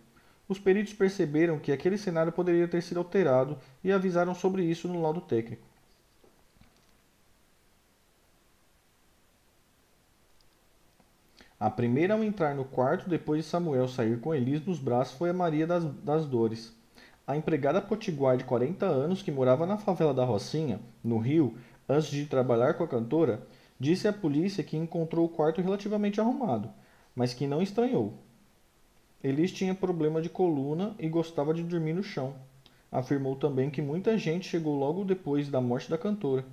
[0.46, 5.00] Os peritos perceberam que aquele cenário poderia ter sido alterado e avisaram sobre isso no
[5.00, 5.66] laudo técnico.
[11.58, 15.30] A primeira ao entrar no quarto depois de Samuel sair com Elis nos braços foi
[15.30, 16.74] a Maria das, das Dores.
[17.26, 21.56] A empregada potiguar de 40 anos que morava na favela da Rocinha, no Rio,
[21.88, 23.46] antes de trabalhar com a cantora,
[23.78, 26.70] disse à polícia que encontrou o quarto relativamente arrumado,
[27.14, 28.14] mas que não estranhou.
[29.22, 32.34] Elis tinha problema de coluna e gostava de dormir no chão.
[32.90, 36.44] Afirmou também que muita gente chegou logo depois da morte da cantora.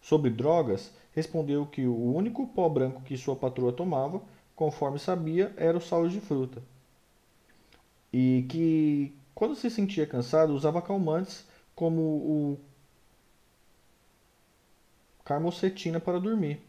[0.00, 4.20] Sobre drogas, respondeu que o único pó branco que sua patroa tomava,
[4.56, 6.62] conforme sabia, era o sal de fruta.
[8.12, 12.60] E que, quando se sentia cansado, usava calmantes como o
[15.24, 16.60] carmocetina para dormir.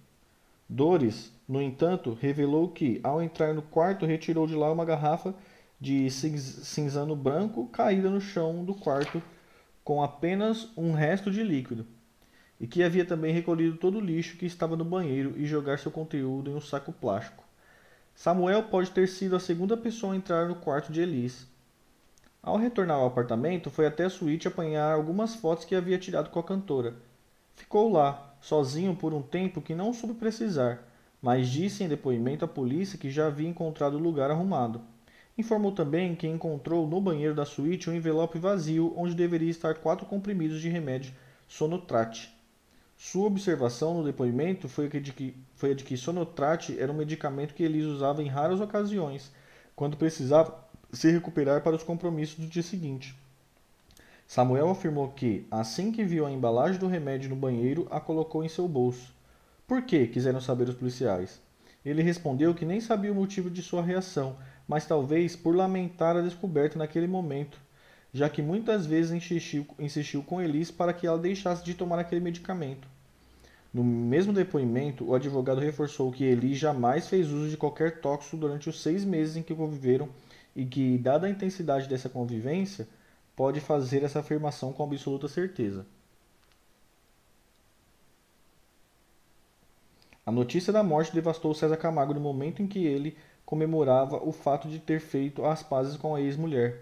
[0.69, 5.33] Dores, no entanto, revelou que, ao entrar no quarto, retirou de lá uma garrafa
[5.79, 9.21] de cinzano branco caída no chão do quarto
[9.83, 11.85] com apenas um resto de líquido
[12.59, 15.91] e que havia também recolhido todo o lixo que estava no banheiro e jogar seu
[15.91, 17.43] conteúdo em um saco plástico.
[18.15, 21.45] Samuel pode ter sido a segunda pessoa a entrar no quarto de Elis.
[22.41, 26.39] Ao retornar ao apartamento, foi até a suíte apanhar algumas fotos que havia tirado com
[26.39, 26.93] a cantora.
[27.55, 30.83] Ficou lá, sozinho por um tempo que não soube precisar,
[31.23, 34.81] mas disse em depoimento à polícia que já havia encontrado o lugar arrumado.
[35.37, 40.05] Informou também que encontrou no banheiro da suíte um envelope vazio onde deveria estar quatro
[40.05, 41.13] comprimidos de remédio
[41.47, 42.29] sonotrate.
[42.97, 47.53] Sua observação no depoimento foi, de que, foi a de que sonotrate era um medicamento
[47.53, 49.31] que Elis usava em raras ocasiões,
[49.77, 53.15] quando precisava se recuperar para os compromissos do dia seguinte.
[54.27, 58.49] Samuel afirmou que, assim que viu a embalagem do remédio no banheiro, a colocou em
[58.49, 59.12] seu bolso.
[59.65, 60.07] Por que?
[60.07, 61.41] quiseram saber os policiais.
[61.85, 66.21] Ele respondeu que nem sabia o motivo de sua reação, mas talvez por lamentar a
[66.21, 67.59] descoberta naquele momento,
[68.13, 72.21] já que muitas vezes insistiu, insistiu com Elis para que ela deixasse de tomar aquele
[72.21, 72.87] medicamento.
[73.73, 78.69] No mesmo depoimento, o advogado reforçou que Eli jamais fez uso de qualquer tóxico durante
[78.69, 80.09] os seis meses em que conviveram
[80.55, 82.87] e que, dada a intensidade dessa convivência,
[83.35, 85.87] pode fazer essa afirmação com absoluta certeza.
[90.25, 94.69] A notícia da morte devastou César Camargo no momento em que ele comemorava o fato
[94.69, 96.81] de ter feito as pazes com a ex-mulher.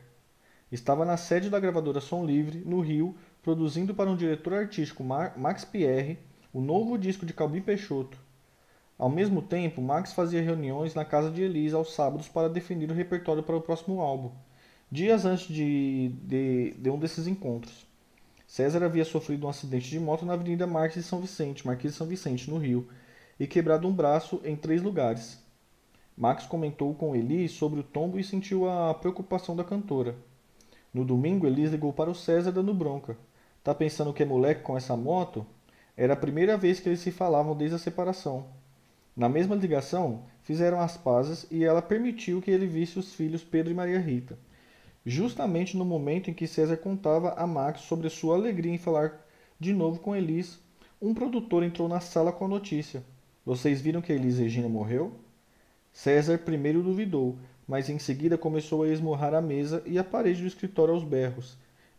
[0.71, 5.65] Estava na sede da gravadora Som Livre, no Rio, produzindo para um diretor artístico Max
[5.65, 6.19] Pierre
[6.53, 8.17] o novo disco de Calbi Peixoto.
[8.95, 12.93] Ao mesmo tempo, Max fazia reuniões na casa de Elisa aos sábados para definir o
[12.93, 14.31] repertório para o próximo álbum,
[14.91, 17.87] dias antes de, de, de um desses encontros.
[18.45, 21.97] César havia sofrido um acidente de moto na Avenida Marques de São Vicente, Marquês de
[21.97, 22.87] São Vicente, no Rio,
[23.41, 25.43] e quebrado um braço em três lugares.
[26.15, 30.15] Max comentou com Eli sobre o tombo e sentiu a preocupação da cantora.
[30.93, 33.17] No domingo, Elis ligou para o César dando bronca.
[33.63, 35.43] Tá pensando que é moleque com essa moto?
[35.97, 38.45] Era a primeira vez que eles se falavam desde a separação.
[39.17, 43.71] Na mesma ligação, fizeram as pazes e ela permitiu que ele visse os filhos Pedro
[43.71, 44.37] e Maria Rita.
[45.03, 49.25] justamente no momento em que César contava a Max sobre sua alegria em falar
[49.59, 50.59] de novo com Elis,
[51.01, 53.03] um produtor entrou na sala com a notícia.
[53.43, 55.13] Vocês viram que Elis Regina morreu?
[55.91, 60.47] César primeiro duvidou, mas em seguida começou a esmurrar a mesa e a parede do
[60.47, 61.57] escritório aos berros.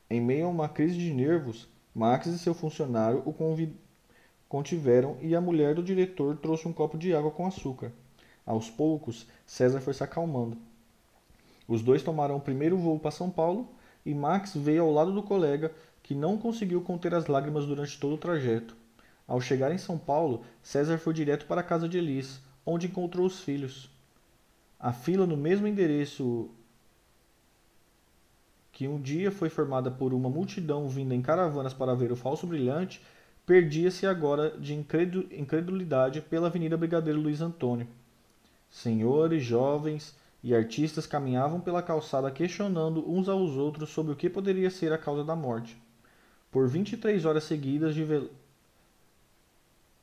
[0.09, 3.35] Em meio a uma crise de nervos, Max e seu funcionário o
[4.49, 7.91] contiveram e a mulher do diretor trouxe um copo de água com açúcar.
[8.47, 10.57] Aos poucos, César foi se acalmando.
[11.67, 13.69] Os dois tomaram o primeiro voo para São Paulo
[14.07, 15.73] e Max veio ao lado do colega,
[16.05, 18.77] que não conseguiu conter as lágrimas durante todo o trajeto.
[19.33, 23.25] Ao chegar em São Paulo, César foi direto para a casa de Elis, onde encontrou
[23.25, 23.89] os filhos.
[24.79, 26.51] A fila no mesmo endereço
[28.71, 32.47] que um dia foi formada por uma multidão vinda em caravanas para ver o falso
[32.47, 33.01] brilhante,
[33.47, 37.89] perdia-se agora de incredulidade pela Avenida Brigadeiro Luiz Antônio.
[38.69, 40.15] Senhores, jovens
[40.45, 44.99] e artistas caminhavam pela calçada questionando uns aos outros sobre o que poderia ser a
[44.99, 45.81] causa da morte.
[46.51, 48.05] Por 23 horas seguidas de.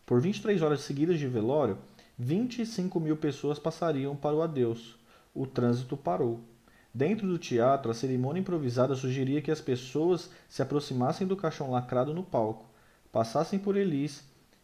[0.10, 1.78] Por 23 horas seguidas de velório,
[2.18, 4.98] 25 mil pessoas passariam para o adeus.
[5.36, 6.40] O trânsito parou.
[6.92, 12.12] Dentro do teatro, a cerimônia improvisada sugeria que as pessoas se aproximassem do caixão lacrado
[12.12, 12.66] no palco,
[13.12, 14.24] passassem por Elis,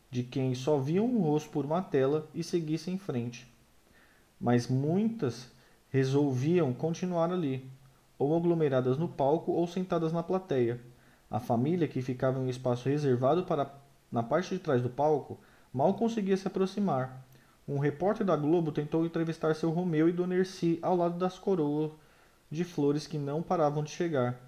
[0.09, 3.47] de quem só viam um rosto por uma tela, e seguissem em frente.
[4.41, 5.51] Mas muitas
[5.91, 7.69] resolviam continuar ali,
[8.17, 10.81] ou aglomeradas no palco ou sentadas na plateia.
[11.29, 15.39] A família, que ficava em um espaço reservado para na parte de trás do palco,
[15.73, 17.25] mal conseguia se aproximar.
[17.67, 21.91] Um repórter da Globo tentou entrevistar seu Romeu e Dona Erci ao lado das coroas
[22.51, 24.39] de flores que não paravam de chegar.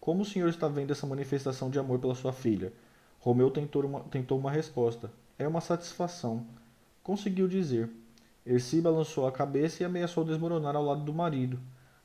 [0.00, 2.72] Como o senhor está vendo essa manifestação de amor pela sua filha?
[3.18, 5.10] Romeu tentou uma, tentou uma resposta.
[5.38, 6.46] É uma satisfação.
[7.02, 7.90] Conseguiu dizer.
[8.44, 11.58] Erci balançou a cabeça e ameaçou desmoronar ao lado do marido.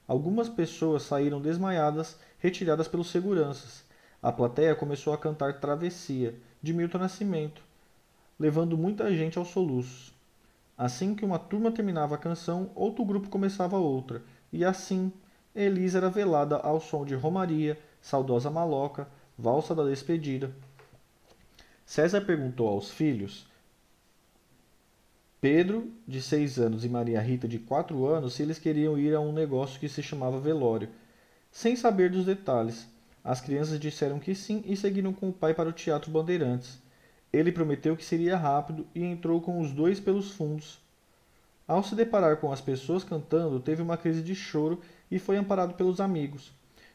[0.08, 3.84] Algumas pessoas saíram desmaiadas, retiradas pelos seguranças.
[4.22, 7.62] A plateia começou a cantar Travessia, de Milton Nascimento,
[8.40, 10.14] levando muita gente aos soluços.
[10.78, 15.12] Assim que uma turma terminava a canção, outro grupo começava outra, e assim
[15.56, 20.52] Elisa era velada ao som de Romaria, Saudosa Maloca, Valsa da Despedida.
[21.86, 23.48] César perguntou aos filhos,
[25.40, 29.20] Pedro, de seis anos, e Maria Rita, de quatro anos, se eles queriam ir a
[29.20, 30.90] um negócio que se chamava velório,
[31.52, 32.88] sem saber dos detalhes.
[33.28, 36.80] As crianças disseram que sim e seguiram com o pai para o Teatro Bandeirantes.
[37.34, 40.80] Ele prometeu que seria rápido e entrou com os dois pelos fundos.
[41.68, 44.80] Ao se deparar com as pessoas cantando, teve uma crise de choro
[45.12, 46.54] e foi amparado pelos amigos.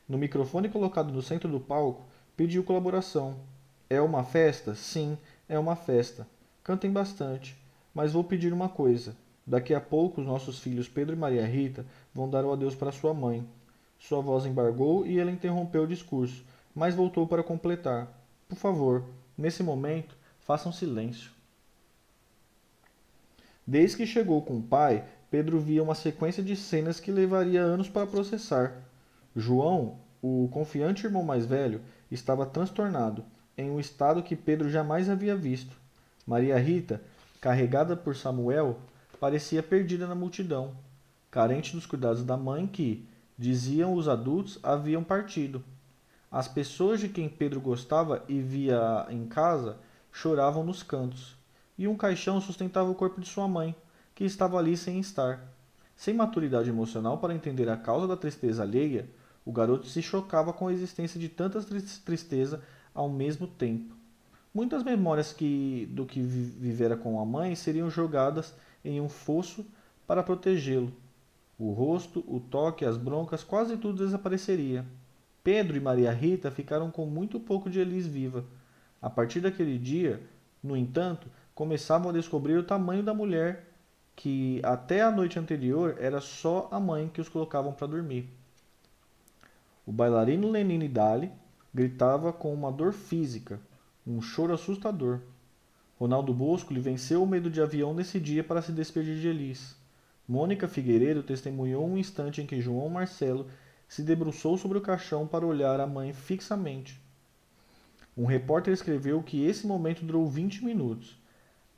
[0.08, 3.36] No microfone colocado no centro do palco, pediu colaboração.
[3.90, 4.74] É uma festa?
[4.74, 6.26] Sim, é uma festa.
[6.64, 7.54] Cantem bastante.
[7.94, 9.14] Mas vou pedir uma coisa.
[9.46, 12.90] Daqui a pouco os nossos filhos Pedro e Maria Rita vão dar o adeus para
[12.90, 13.46] sua mãe.
[14.02, 18.08] Sua voz embargou e ele interrompeu o discurso, mas voltou para completar.
[18.48, 19.04] Por favor,
[19.38, 21.30] nesse momento, façam silêncio.
[23.64, 27.88] Desde que chegou com o pai, Pedro via uma sequência de cenas que levaria anos
[27.88, 28.82] para processar.
[29.36, 33.24] João, o confiante irmão mais velho, estava transtornado,
[33.56, 35.76] em um estado que Pedro jamais havia visto.
[36.26, 37.00] Maria Rita,
[37.40, 38.80] carregada por Samuel,
[39.20, 40.72] parecia perdida na multidão,
[41.30, 43.06] carente dos cuidados da mãe que,
[43.38, 45.62] diziam os adultos, haviam partido.
[46.30, 49.76] As pessoas de quem Pedro gostava e via em casa
[50.10, 51.36] choravam nos cantos,
[51.76, 53.74] e um caixão sustentava o corpo de sua mãe,
[54.14, 55.40] que estava ali sem estar.
[55.96, 59.08] Sem maturidade emocional para entender a causa da tristeza alheia,
[59.44, 61.60] o garoto se chocava com a existência de tanta
[62.04, 62.62] tristeza
[62.94, 63.94] ao mesmo tempo.
[64.54, 68.54] Muitas memórias que, do que vivera com a mãe seriam jogadas
[68.84, 69.64] em um fosso
[70.06, 70.92] para protegê-lo.
[71.58, 74.84] O rosto, o toque, as broncas, quase tudo desapareceria.
[75.44, 78.44] Pedro e Maria Rita ficaram com muito pouco de Elis viva.
[79.00, 80.22] A partir daquele dia,
[80.62, 83.68] no entanto, começavam a descobrir o tamanho da mulher
[84.14, 88.28] que até a noite anterior era só a mãe que os colocavam para dormir.
[89.84, 91.32] O bailarino Lenine Dali
[91.74, 93.60] gritava com uma dor física,
[94.06, 95.20] um choro assustador.
[95.98, 99.76] Ronaldo Bosco lhe venceu o medo de avião nesse dia para se despedir de Elis.
[100.28, 103.48] Mônica Figueiredo testemunhou um instante em que João Marcelo
[103.88, 107.00] se debruçou sobre o caixão para olhar a mãe fixamente.
[108.16, 111.18] Um repórter escreveu que esse momento durou 20 minutos.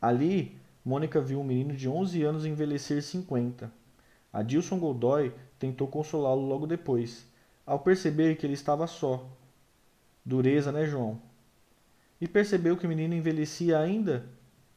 [0.01, 3.73] Ali, Mônica viu um menino de 11 anos envelhecer 50.
[4.33, 7.27] Adilson Godoy tentou consolá-lo logo depois,
[7.65, 9.27] ao perceber que ele estava só.
[10.25, 11.21] Dureza, né, João?
[12.21, 14.27] E percebeu que o menino envelhecia ainda,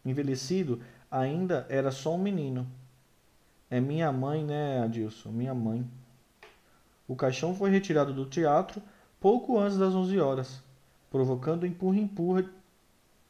[0.06, 2.68] envelhecido, ainda era só um menino.
[3.70, 5.30] É minha mãe, né, Adilson?
[5.30, 5.86] Minha mãe.
[7.06, 8.82] O caixão foi retirado do teatro
[9.20, 10.64] pouco antes das 11 horas,
[11.10, 12.46] provocando empurra-empurra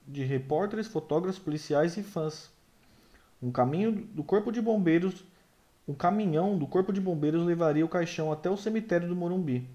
[0.07, 2.51] de repórteres, fotógrafos, policiais e fãs.
[3.41, 5.23] Um caminho do corpo de bombeiros,
[5.87, 9.67] um caminhão do corpo de bombeiros levaria o caixão até o cemitério do Morumbi.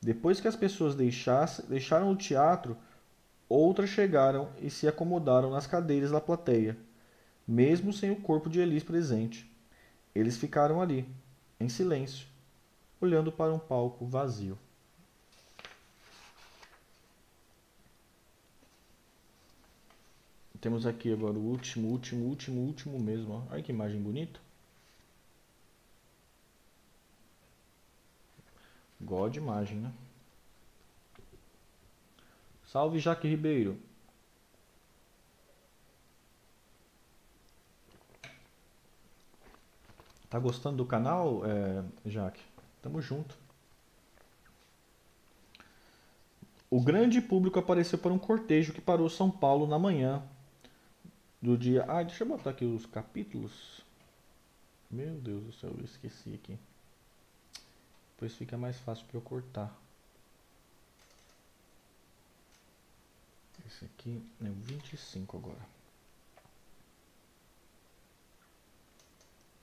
[0.00, 2.76] Depois que as pessoas deixaram o teatro,
[3.46, 6.78] outras chegaram e se acomodaram nas cadeiras da plateia,
[7.46, 9.51] mesmo sem o corpo de Elis presente.
[10.14, 11.08] Eles ficaram ali,
[11.58, 12.26] em silêncio,
[13.00, 14.58] olhando para um palco vazio.
[20.60, 23.44] Temos aqui agora o último, último, último, último mesmo.
[23.50, 24.38] Olha que imagem bonita.
[29.00, 29.92] God imagem, né?
[32.64, 33.76] Salve Jaque Ribeiro.
[40.32, 42.40] Tá gostando do canal, é, Jaque?
[42.80, 43.36] Tamo junto.
[46.70, 50.22] O grande público apareceu para um cortejo que parou São Paulo na manhã
[51.42, 51.84] do dia.
[51.86, 53.82] Ah, deixa eu botar aqui os capítulos.
[54.90, 56.58] Meu Deus do céu, eu esqueci aqui.
[58.14, 59.78] Depois fica mais fácil para eu cortar.
[63.66, 65.81] Esse aqui é o 25 agora.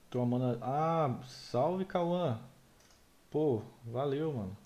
[0.10, 0.58] Tô amando.
[0.62, 2.40] Ah, salve Cauã.
[3.30, 4.58] Pô, valeu, mano.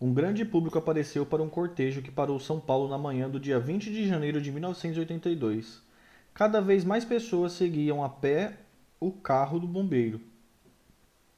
[0.00, 3.58] Um grande público apareceu para um cortejo que parou São Paulo na manhã do dia
[3.58, 5.82] 20 de janeiro de 1982
[6.34, 8.58] cada vez mais pessoas seguiam a pé
[8.98, 10.20] o carro do bombeiro.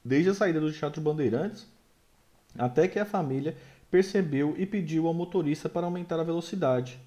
[0.03, 1.67] Desde a saída do Teatro Bandeirantes,
[2.57, 3.57] até que a família
[3.89, 6.99] percebeu e pediu ao motorista para aumentar a velocidade.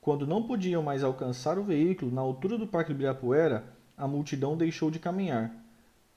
[0.00, 3.64] Quando não podiam mais alcançar o veículo na altura do Parque Ibirapuera,
[3.96, 5.54] a multidão deixou de caminhar,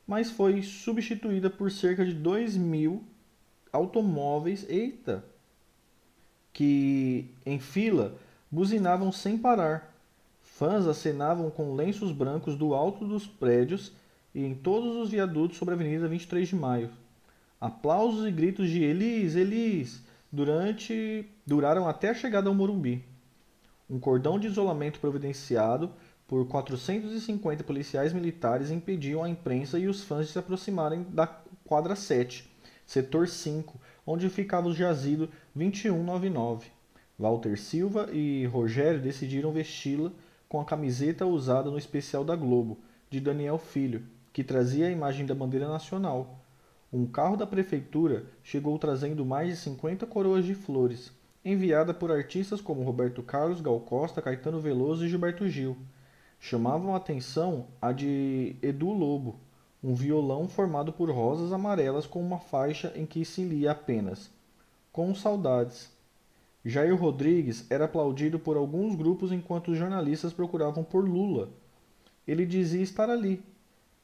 [0.06, 3.04] mas foi substituída por cerca de 2 mil
[3.72, 5.24] automóveis, eita,
[6.52, 8.16] que em fila
[8.52, 9.98] buzinavam sem parar
[10.58, 13.92] Fãs acenavam com lenços brancos do alto dos prédios
[14.34, 16.90] e em todos os viadutos sobre a Avenida 23 de Maio.
[17.60, 23.04] Aplausos e gritos de Elis, Elis durante duraram até a chegada ao Morumbi.
[23.90, 25.92] Um cordão de isolamento providenciado
[26.28, 31.26] por 450 policiais militares impediam a imprensa e os fãs de se aproximarem da
[31.64, 32.48] quadra 7,
[32.86, 36.68] setor 5, onde ficava o jazido 2199.
[37.18, 40.12] Walter Silva e Rogério decidiram vesti-la
[40.48, 42.78] com a camiseta usada no especial da Globo,
[43.10, 46.40] de Daniel Filho, que trazia a imagem da bandeira nacional.
[46.92, 51.12] Um carro da prefeitura chegou trazendo mais de 50 coroas de flores,
[51.44, 55.78] enviada por artistas como Roberto Carlos, Gal Costa, Caetano Veloso e Gilberto Gil.
[56.40, 59.38] Chamavam a atenção a de Edu Lobo,
[59.84, 64.32] um violão formado por rosas amarelas com uma faixa em que se lia apenas:
[64.92, 65.92] Com saudades.
[66.64, 71.50] Jair Rodrigues era aplaudido por alguns grupos enquanto os jornalistas procuravam por Lula.
[72.26, 73.42] Ele dizia estar ali,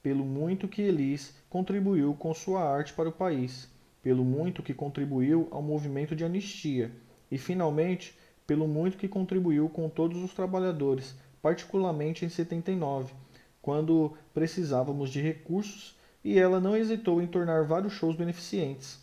[0.03, 3.69] pelo muito que Elis contribuiu com sua arte para o país,
[4.01, 6.91] pelo muito que contribuiu ao movimento de anistia
[7.31, 8.13] e, finalmente,
[8.45, 13.13] pelo muito que contribuiu com todos os trabalhadores, particularmente em 79,
[13.61, 18.99] quando precisávamos de recursos e ela não hesitou em tornar vários shows beneficentes.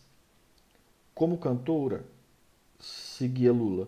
[1.15, 2.05] Como cantora,
[2.79, 3.87] seguia Lula.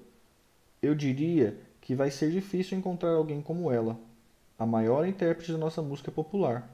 [0.82, 4.00] Eu diria que vai ser difícil encontrar alguém como ela,
[4.58, 6.70] a maior intérprete da nossa música popular.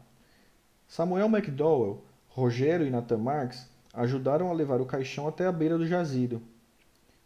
[0.89, 5.85] Samuel McDowell, Rogério e Nathan Marx ajudaram a levar o caixão até a beira do
[5.85, 6.41] jazido.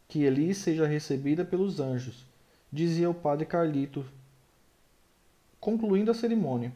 [0.06, 2.26] Que Elis seja recebida pelos anjos,
[2.70, 4.06] dizia o padre Carlito,
[5.62, 6.74] concluindo a cerimônia.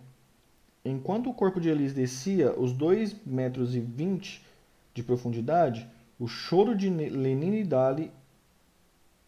[0.84, 4.46] Enquanto o corpo de Elis descia os dois metros e vinte
[4.94, 5.86] de profundidade,
[6.18, 8.12] o choro de Lenin e Dali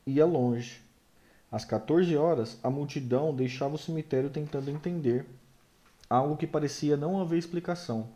[0.06, 0.82] ia longe.
[1.52, 5.26] Às 14 horas, a multidão deixava o cemitério tentando entender
[6.10, 8.10] algo que parecia não haver explicação,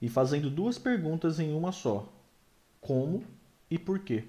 [0.00, 2.12] e fazendo duas perguntas em uma só:
[2.80, 3.22] como
[3.70, 4.24] e por quê?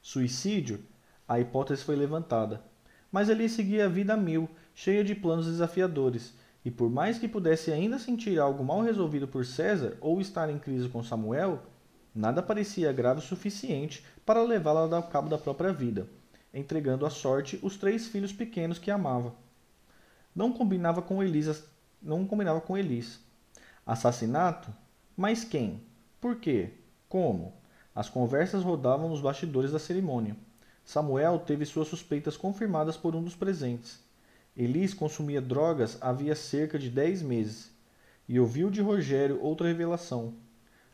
[0.00, 0.80] Suicídio?
[1.26, 2.62] A hipótese foi levantada,
[3.10, 7.28] mas ele seguia a vida a mil, cheia de planos desafiadores, e por mais que
[7.28, 11.62] pudesse ainda sentir algo mal resolvido por César ou estar em crise com Samuel,
[12.14, 16.06] Nada parecia grave o suficiente para levá-la ao cabo da própria vida,
[16.52, 19.34] entregando à sorte os três filhos pequenos que amava.
[20.34, 21.64] Não combinava com Elisa,
[22.00, 23.20] não combinava com Elis.
[23.86, 24.72] Assassinato?
[25.16, 25.82] Mas quem?
[26.20, 26.70] Por quê?
[27.08, 27.52] Como?
[27.94, 30.36] As conversas rodavam nos bastidores da cerimônia.
[30.84, 34.00] Samuel teve suas suspeitas confirmadas por um dos presentes.
[34.56, 37.70] Elis consumia drogas havia cerca de dez meses
[38.28, 40.34] e ouviu de Rogério outra revelação.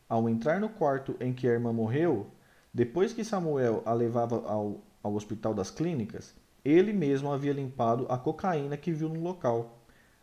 [0.09, 2.27] Ao entrar no quarto em que a irmã morreu,
[2.73, 6.35] depois que Samuel a levava ao, ao hospital das clínicas,
[6.69, 9.79] ele mesmo havia limpado a cocaína que viu no local.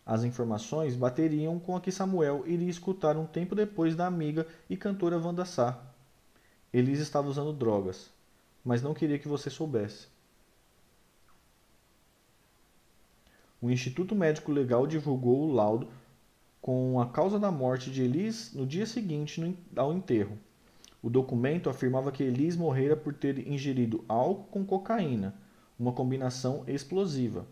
[0.05, 4.77] As informações bateriam com a que Samuel iria escutar um tempo depois da amiga e
[4.77, 5.81] cantora Wanda Sá.
[6.71, 8.11] Elise estava usando drogas,
[8.63, 10.07] mas não queria que você soubesse.
[13.61, 15.87] O Instituto Médico Legal divulgou o laudo
[16.61, 20.37] com a causa da morte de Elis no dia seguinte ao enterro.
[21.01, 25.33] O documento afirmava que Elis morrera por ter ingerido álcool com cocaína,
[25.79, 27.45] uma combinação explosiva.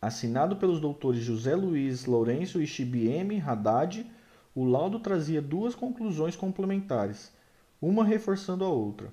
[0.00, 4.08] Assinado pelos doutores José Luiz Lourenço e Chibieme Haddad,
[4.54, 7.32] o laudo trazia duas conclusões complementares,
[7.80, 9.12] uma reforçando a outra.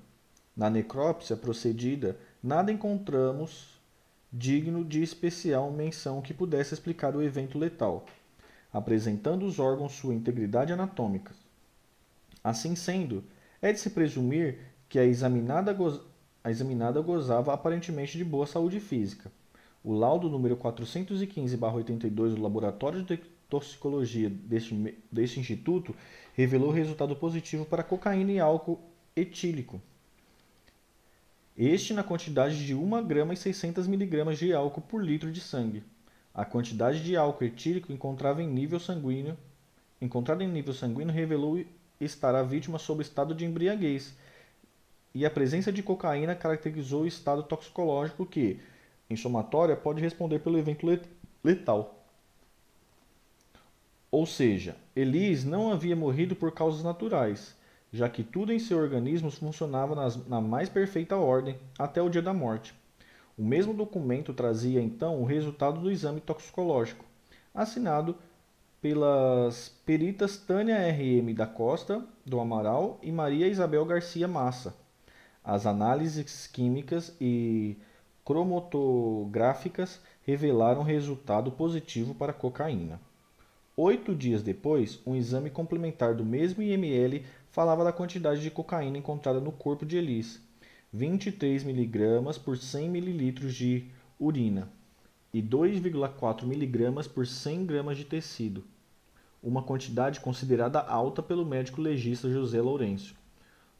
[0.56, 3.76] Na necrópsia procedida, nada encontramos
[4.32, 8.06] digno de especial menção que pudesse explicar o evento letal,
[8.72, 11.34] apresentando os órgãos sua integridade anatômica.
[12.42, 13.24] Assim sendo,
[13.60, 15.76] é de se presumir que a examinada.
[16.46, 19.32] A examinada gozava aparentemente de boa saúde física.
[19.82, 23.16] O laudo número 415-82 do Laboratório de
[23.50, 25.92] Toxicologia deste, deste instituto
[26.34, 28.78] revelou resultado positivo para cocaína e álcool
[29.16, 29.82] etílico
[31.58, 35.82] este na quantidade de 1 grama e 600 mg de álcool por litro de sangue.
[36.32, 39.36] A quantidade de álcool etílico encontrada em nível sanguíneo,
[40.00, 41.64] encontrada em nível sanguíneo revelou
[42.00, 44.14] estar a vítima sob estado de embriaguez,
[45.16, 48.60] e a presença de cocaína caracterizou o estado toxicológico que,
[49.08, 50.86] em somatória, pode responder pelo evento
[51.42, 52.04] letal.
[54.10, 57.56] Ou seja, Elis não havia morrido por causas naturais,
[57.90, 62.20] já que tudo em seu organismo funcionava nas, na mais perfeita ordem até o dia
[62.20, 62.74] da morte.
[63.38, 67.06] O mesmo documento trazia então o resultado do exame toxicológico,
[67.54, 68.14] assinado
[68.82, 71.32] pelas peritas Tânia R.M.
[71.32, 74.84] da Costa do Amaral e Maria Isabel Garcia Massa.
[75.48, 77.76] As análises químicas e
[78.24, 83.00] cromatográficas revelaram resultado positivo para cocaína.
[83.76, 87.22] Oito dias depois, um exame complementar do mesmo IML
[87.52, 90.42] falava da quantidade de cocaína encontrada no corpo de Elis,
[90.92, 93.84] 23 mg por 100 ml de
[94.18, 94.68] urina
[95.32, 98.64] e 2,4 mg por 100 gramas de tecido,
[99.40, 103.14] uma quantidade considerada alta pelo médico legista José Lourenço.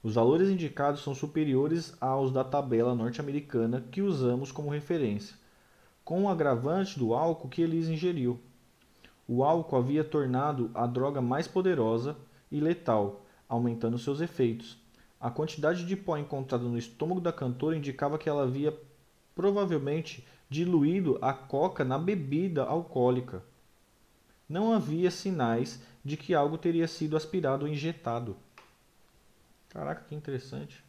[0.07, 5.35] Os valores indicados são superiores aos da tabela norte-americana que usamos como referência,
[6.05, 8.39] com o agravante do álcool que Elis ingeriu.
[9.27, 12.17] O álcool havia tornado a droga mais poderosa
[12.53, 14.79] e letal, aumentando seus efeitos.
[15.21, 18.73] A quantidade de pó encontrada no estômago da cantora indicava que ela havia
[19.35, 23.43] provavelmente diluído a coca na bebida alcoólica.
[24.49, 28.37] Não havia sinais de que algo teria sido aspirado ou injetado.
[29.77, 30.83] Caraca, que interessante.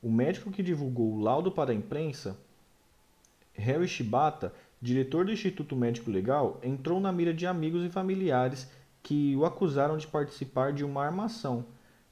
[0.00, 2.38] O médico que divulgou o laudo para a imprensa,
[3.52, 8.70] Harry Shibata, diretor do Instituto Médico Legal, entrou na mira de amigos e familiares
[9.02, 11.64] que o acusaram de participar de uma armação,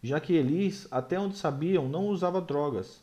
[0.02, 3.00] já que Elis, até onde sabiam, não usava drogas.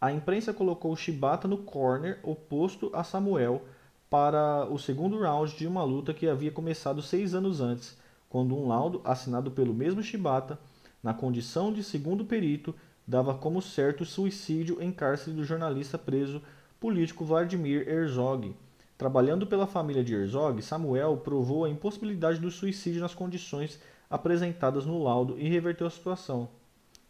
[0.00, 3.60] A imprensa colocou Shibata no corner oposto a Samuel
[4.08, 7.98] para o segundo round de uma luta que havia começado seis anos antes,
[8.30, 10.58] quando um laudo assinado pelo mesmo Shibata,
[11.02, 12.74] na condição de segundo perito,
[13.06, 16.42] dava como certo o suicídio em cárcere do jornalista preso
[16.78, 18.54] político Vladimir Herzog
[18.98, 23.80] Trabalhando pela família de Herzog, Samuel provou a impossibilidade do suicídio nas condições
[24.10, 26.48] apresentadas no laudo e reverteu a situação,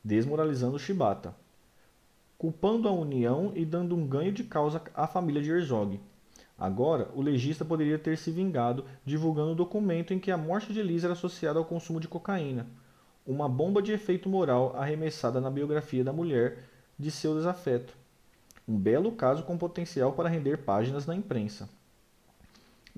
[0.04, 1.34] desmoralizando Shibata,
[2.36, 5.98] culpando a união e dando um ganho de causa à família de Herzog.
[6.58, 10.80] Agora, o legista poderia ter se vingado divulgando o documento em que a morte de
[10.80, 12.66] Elisa era associada ao consumo de cocaína,
[13.28, 16.64] uma bomba de efeito moral arremessada na biografia da mulher
[16.98, 17.94] de seu desafeto.
[18.66, 21.68] Um belo caso com potencial para render páginas na imprensa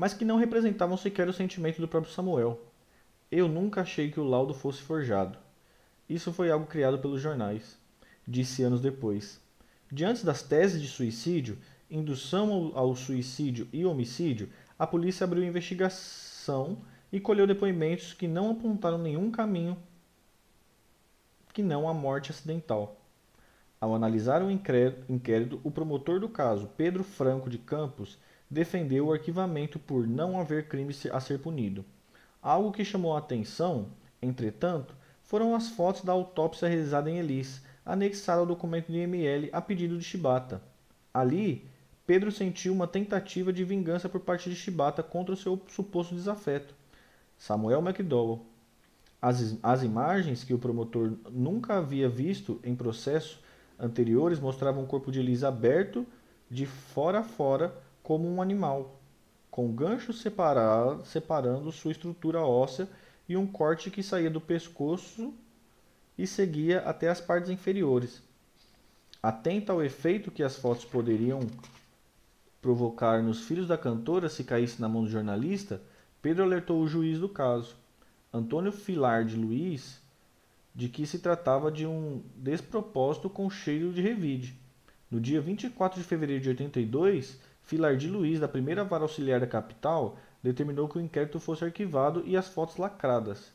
[0.01, 2.59] mas que não representavam sequer o sentimento do próprio Samuel.
[3.31, 5.39] Eu nunca achei que o laudo fosse forjado.
[6.09, 7.77] Isso foi algo criado pelos jornais,
[8.27, 9.39] disse anos depois.
[9.93, 11.59] Diante das teses de suicídio,
[11.91, 16.79] indução ao, suicídio e homicídio, a polícia abriu investigação
[17.13, 19.77] e colheu depoimentos que não apontaram nenhum caminho
[21.53, 23.01] que não a morte acidental.
[23.81, 28.19] Ao analisar o inquérito, o promotor do caso, Pedro Franco de Campos,
[28.51, 31.85] defendeu o arquivamento por não haver crime a ser punido.
[32.43, 33.89] Algo que chamou a atenção,
[34.21, 39.61] entretanto, foram as fotos da autópsia realizada em Elis, anexada ao documento de ML a
[39.61, 40.63] pedido de Shibata.
[41.15, 41.67] Ali,
[42.07, 46.75] Pedro sentiu uma tentativa de vingança por parte de Chibata contra o seu suposto desafeto,
[47.39, 48.50] Samuel McDowell.
[49.21, 53.39] As, as imagens que o promotor nunca havia visto em processos
[53.79, 56.07] anteriores mostravam o corpo de Elisa aberto
[56.51, 58.99] de fora a fora como um animal,
[59.51, 60.21] com ganchos
[61.05, 62.89] separando sua estrutura óssea
[63.29, 65.33] e um corte que saía do pescoço
[66.19, 68.23] e seguia até as partes inferiores.
[69.23, 71.41] Atenta ao efeito que as fotos poderiam
[72.61, 75.81] provocar nos filhos da cantora se caísse na mão do jornalista,
[76.21, 77.77] Pedro alertou o juiz do caso,
[78.33, 80.01] Antônio Filar de Luiz,
[80.73, 84.55] de que se tratava de um despropósito com cheiro de revide.
[85.11, 89.49] No dia 24 de fevereiro de 82, Filar de Luiz, da primeira vara auxiliar da
[89.49, 93.53] capital, determinou que o inquérito fosse arquivado e as fotos lacradas.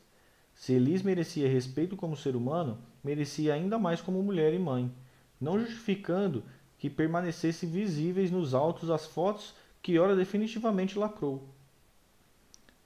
[0.54, 4.92] Se Elis merecia respeito como ser humano, merecia ainda mais como mulher e mãe,
[5.40, 6.44] não justificando
[6.78, 11.48] que permanecessem visíveis nos autos as fotos que ora definitivamente lacrou.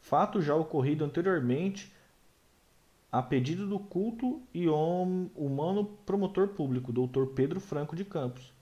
[0.00, 1.92] Fato já ocorrido anteriormente
[3.12, 7.26] a pedido do culto e humano promotor público, Dr.
[7.34, 8.52] Pedro Franco de Campos,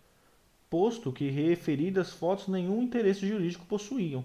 [0.71, 4.25] posto que referidas fotos nenhum interesse jurídico possuíam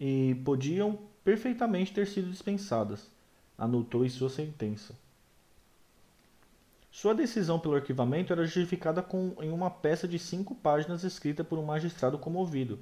[0.00, 3.10] e podiam perfeitamente ter sido dispensadas,
[3.56, 4.94] anotou em sua sentença.
[6.90, 11.58] Sua decisão pelo arquivamento era justificada com, em uma peça de cinco páginas escrita por
[11.58, 12.78] um magistrado comovido.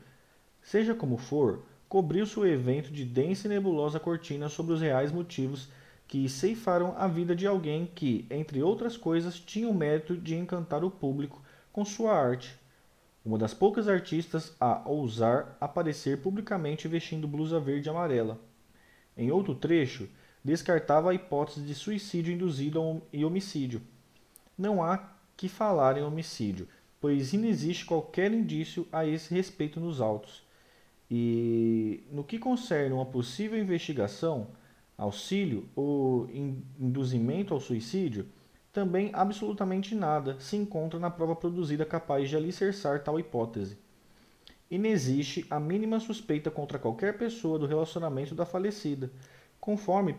[0.62, 5.68] Seja como for, cobriu-se o evento de densa e nebulosa cortina sobre os reais motivos
[6.08, 10.82] que ceifaram a vida de alguém que, entre outras coisas, tinha o mérito de encantar
[10.82, 12.58] o público com sua arte.
[13.22, 18.40] Uma das poucas artistas a ousar aparecer publicamente vestindo blusa verde e amarela.
[19.14, 20.08] Em outro trecho,
[20.42, 23.82] descartava a hipótese de suicídio induzido e homicídio
[24.60, 25.02] não há
[25.38, 26.68] que falar em homicídio,
[27.00, 30.42] pois inexiste qualquer indício a esse respeito nos autos.
[31.10, 34.48] E no que concerne uma possível investigação,
[34.96, 38.28] auxílio ou induzimento ao suicídio,
[38.72, 43.76] também absolutamente nada se encontra na prova produzida capaz de alicerçar tal hipótese.
[44.70, 49.10] Inexiste a mínima suspeita contra qualquer pessoa do relacionamento da falecida,
[49.58, 50.16] conforme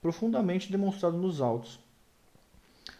[0.00, 1.78] profundamente demonstrado nos autos.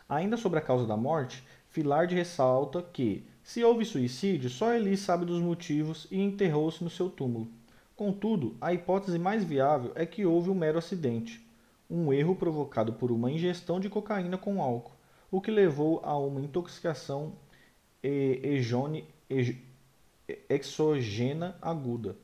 [0.08, 5.24] Ainda sobre a causa da morte, Filard ressalta que, se houve suicídio, só Elis sabe
[5.24, 7.48] dos motivos e enterrou-se no seu túmulo.
[7.96, 11.44] Contudo, a hipótese mais viável é que houve um mero acidente,
[11.88, 14.92] um erro provocado por uma ingestão de cocaína com álcool,
[15.30, 17.34] o que levou a uma intoxicação
[20.48, 22.16] exogena aguda.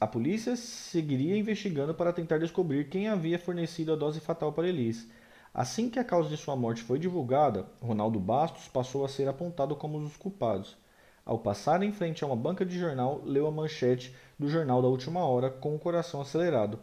[0.00, 5.08] a polícia seguiria investigando para tentar descobrir quem havia fornecido a dose fatal para Elis,
[5.54, 9.76] Assim que a causa de sua morte foi divulgada, Ronaldo Bastos passou a ser apontado
[9.76, 10.78] como um dos culpados.
[11.26, 14.88] Ao passar em frente a uma banca de jornal, leu a manchete do jornal da
[14.88, 16.78] última hora com o coração acelerado.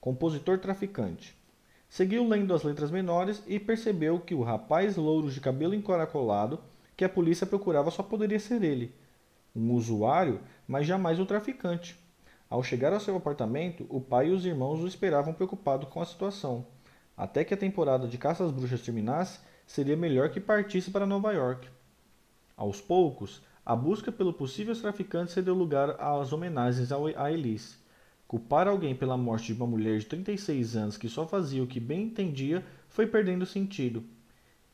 [0.00, 1.36] Compositor traficante.
[1.86, 6.60] Seguiu lendo as letras menores e percebeu que o rapaz louro de cabelo encaracolado
[6.96, 8.94] que a polícia procurava só poderia ser ele.
[9.54, 11.98] Um usuário, mas jamais um traficante.
[12.48, 16.06] Ao chegar ao seu apartamento, o pai e os irmãos o esperavam preocupados com a
[16.06, 16.66] situação.
[17.18, 21.32] Até que a temporada de caça às bruxas terminasse, seria melhor que partisse para Nova
[21.32, 21.68] York.
[22.56, 27.76] Aos poucos, a busca pelo possível traficante cedeu lugar às homenagens a Elise.
[28.28, 31.80] Culpar alguém pela morte de uma mulher de 36 anos que só fazia o que
[31.80, 34.04] bem entendia foi perdendo sentido.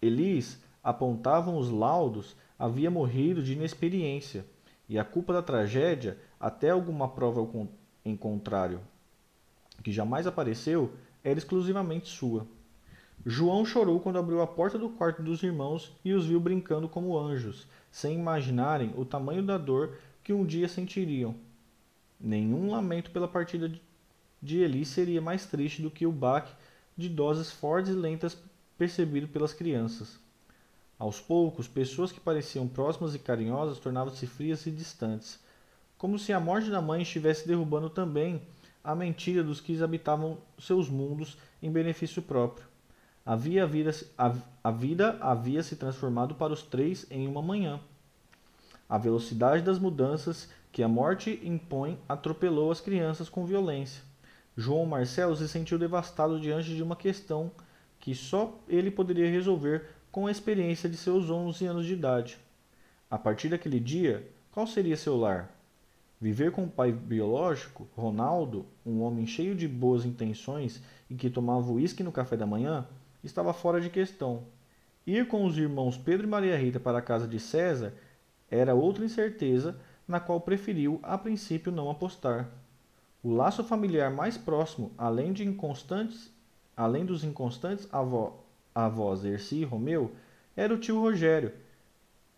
[0.03, 4.45] Elise, apontavam os laudos, havia morrido de inexperiência,
[4.87, 7.49] e a culpa da tragédia, até alguma prova
[8.05, 8.81] em contrário,
[9.83, 10.93] que jamais apareceu,
[11.25, 12.47] era exclusivamente sua.
[13.27, 17.19] João chorou quando abriu a porta do quarto dos irmãos e os viu brincando como
[17.19, 21.35] anjos, sem imaginarem o tamanho da dor que um dia sentiriam.
[22.21, 23.73] Nenhum lamento pela partida
[24.43, 26.53] de Eli seria mais triste do que o baque
[26.97, 28.37] de doses fortes e lentas
[28.77, 30.19] percebido pelas crianças.
[30.99, 35.39] Aos poucos, pessoas que pareciam próximas e carinhosas tornavam-se frias e distantes,
[35.97, 38.43] como se a morte da mãe estivesse derrubando também
[38.85, 42.67] a mentira dos que habitavam seus mundos em benefício próprio.
[43.25, 47.81] Havia vida, a, a vida havia se transformado para os três em uma manhã.
[48.87, 54.03] A velocidade das mudanças que a morte impõe atropelou as crianças com violência.
[54.55, 57.51] João Marcelo se sentiu devastado diante de uma questão
[57.99, 62.39] que só ele poderia resolver com a experiência de seus 11 anos de idade.
[63.11, 65.51] A partir daquele dia, qual seria seu lar?
[66.25, 71.71] Viver com o pai biológico, Ronaldo, um homem cheio de boas intenções e que tomava
[71.71, 72.89] uísque no café da manhã,
[73.23, 74.45] estava fora de questão.
[75.07, 77.93] Ir com os irmãos Pedro e Maria Rita para a casa de César
[78.51, 82.49] era outra incerteza na qual preferiu a princípio não apostar.
[83.23, 86.33] O laço familiar mais próximo, além, de inconstantes,
[86.75, 88.43] além dos inconstantes avó,
[88.75, 90.13] avós Erci e Romeu,
[90.57, 91.53] era o tio Rogério,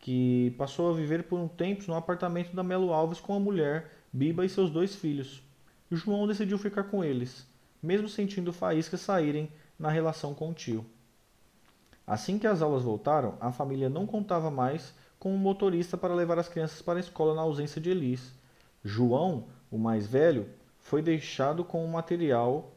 [0.07, 3.91] que passou a viver por um tempo no apartamento da Melo Alves com a mulher,
[4.13, 5.43] Biba e seus dois filhos.
[5.91, 7.45] João decidiu ficar com eles,
[7.83, 10.87] mesmo sentindo faíscas saírem na relação com o tio.
[12.07, 16.39] Assim que as aulas voltaram, a família não contava mais com um motorista para levar
[16.39, 18.33] as crianças para a escola na ausência de Elis.
[18.85, 20.47] João, o mais velho,
[20.79, 22.71] foi deixado com o material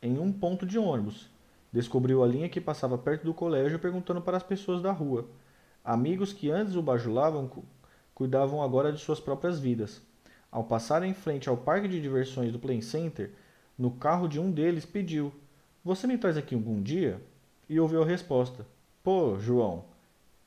[0.00, 1.28] em um ponto de ônibus.
[1.70, 5.28] Descobriu a linha que passava perto do colégio perguntando para as pessoas da rua.
[5.84, 7.50] Amigos que antes o bajulavam
[8.14, 10.02] cuidavam agora de suas próprias vidas.
[10.50, 13.32] Ao passar em frente ao parque de diversões do Play Center,
[13.78, 15.32] no carro de um deles pediu:
[15.84, 17.22] Você me traz aqui algum dia?
[17.68, 18.66] E ouviu a resposta:
[19.02, 19.84] Pô, João,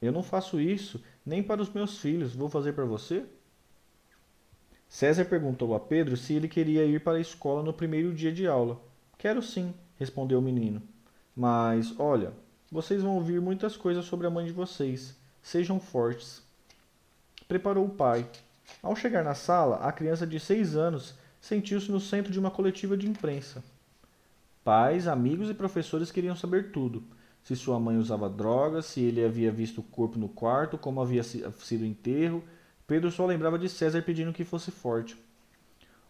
[0.02, 3.26] eu não faço isso nem para os meus filhos, vou fazer para você?
[4.90, 8.46] César perguntou a Pedro se ele queria ir para a escola no primeiro dia de
[8.46, 8.82] aula.
[9.18, 10.82] Quero sim, respondeu o menino.
[11.34, 12.34] Mas, olha,
[12.70, 15.16] vocês vão ouvir muitas coisas sobre a mãe de vocês.
[15.42, 16.42] Sejam fortes.
[17.48, 18.30] Preparou o pai.
[18.82, 22.96] Ao chegar na sala, a criança de seis anos sentiu-se no centro de uma coletiva
[22.96, 23.64] de imprensa.
[24.64, 27.04] Pais, amigos e professores queriam saber tudo.
[27.44, 31.24] Se sua mãe usava drogas, se ele havia visto o corpo no quarto, como havia
[31.24, 32.44] sido o enterro,
[32.86, 35.18] Pedro só lembrava de César pedindo que fosse forte.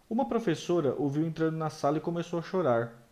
[0.09, 3.07] Uma professora o viu entrando na sala e começou a chorar.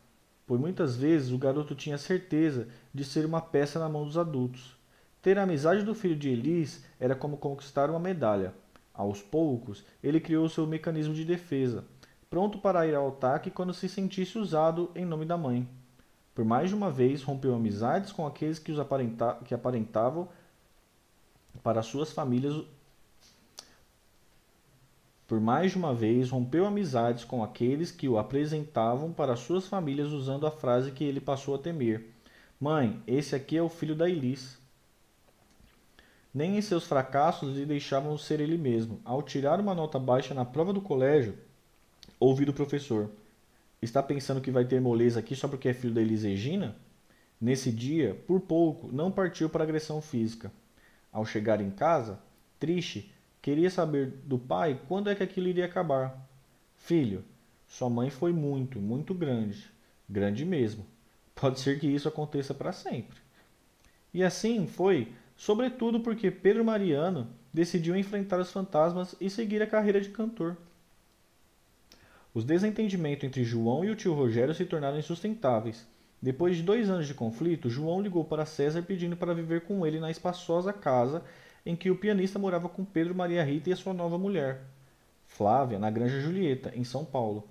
[0.45, 4.78] Por muitas vezes o garoto tinha certeza de ser uma peça na mão dos adultos.
[5.22, 8.53] Ter a amizade do filho de Elis era como conquistar uma medalha.
[8.93, 11.86] Aos poucos, ele criou seu mecanismo de defesa,
[12.30, 15.67] pronto para ir ao ataque quando se sentisse usado em nome da mãe.
[16.36, 20.30] Por mais de uma vez, rompeu amizades com aqueles que, os aparenta que aparentavam
[21.63, 22.63] para suas famílias
[25.30, 30.11] por mais de uma vez, rompeu amizades com aqueles que o apresentavam para suas famílias
[30.11, 32.15] usando a frase que ele passou a temer:
[32.59, 34.59] Mãe, esse aqui é o filho da Elis.
[36.34, 38.99] Nem em seus fracassos lhe deixavam ser ele mesmo.
[39.03, 41.38] Ao tirar uma nota baixa na prova do colégio,
[42.19, 43.09] ouvi do professor:
[43.82, 46.75] Está pensando que vai ter moleza aqui só porque é filho da Elis Regina?
[47.41, 50.51] Nesse dia, por pouco, não partiu para agressão física.
[51.11, 52.19] Ao chegar em casa,
[52.59, 53.11] triste,
[53.41, 56.27] Queria saber do pai quando é que aquilo iria acabar.
[56.75, 57.23] Filho,
[57.67, 59.69] sua mãe foi muito, muito grande.
[60.09, 60.86] Grande mesmo.
[61.34, 63.17] Pode ser que isso aconteça para sempre.
[64.13, 70.01] E assim foi, sobretudo porque Pedro Mariano decidiu enfrentar os fantasmas e seguir a carreira
[70.01, 70.57] de cantor.
[72.33, 75.87] Os desentendimentos entre João e o tio Rogério se tornaram insustentáveis.
[76.21, 79.97] Depois de dois anos de conflito, João ligou para César pedindo para viver com ele
[79.97, 81.23] na espaçosa casa
[81.65, 84.63] em que o pianista morava com Pedro Maria Rita e a sua nova mulher,
[85.25, 87.47] Flávia, na Granja Julieta, em São Paulo.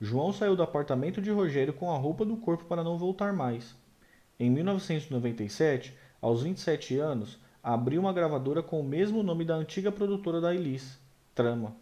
[0.00, 3.74] João saiu do apartamento de Rogério com a roupa do corpo para não voltar mais.
[4.38, 5.94] Em 1997,
[6.24, 10.98] aos 27 anos, abriu uma gravadora com o mesmo nome da antiga produtora da Elis,
[11.34, 11.76] Trama.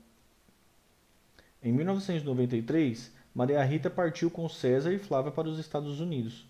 [1.63, 6.45] Em 1993, Maria Rita partiu com César e Flávia para os Estados Unidos.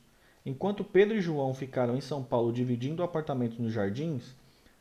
[0.46, 4.34] Enquanto Pedro e João ficaram em São Paulo dividindo o apartamento nos Jardins,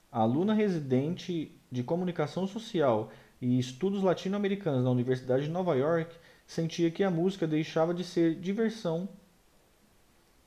[0.10, 6.16] a aluna residente de Comunicação Social e Estudos Latino-Americanos na Universidade de Nova York
[6.48, 9.10] sentia que a música deixava de ser diversão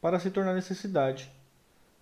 [0.00, 1.30] para se tornar necessidade.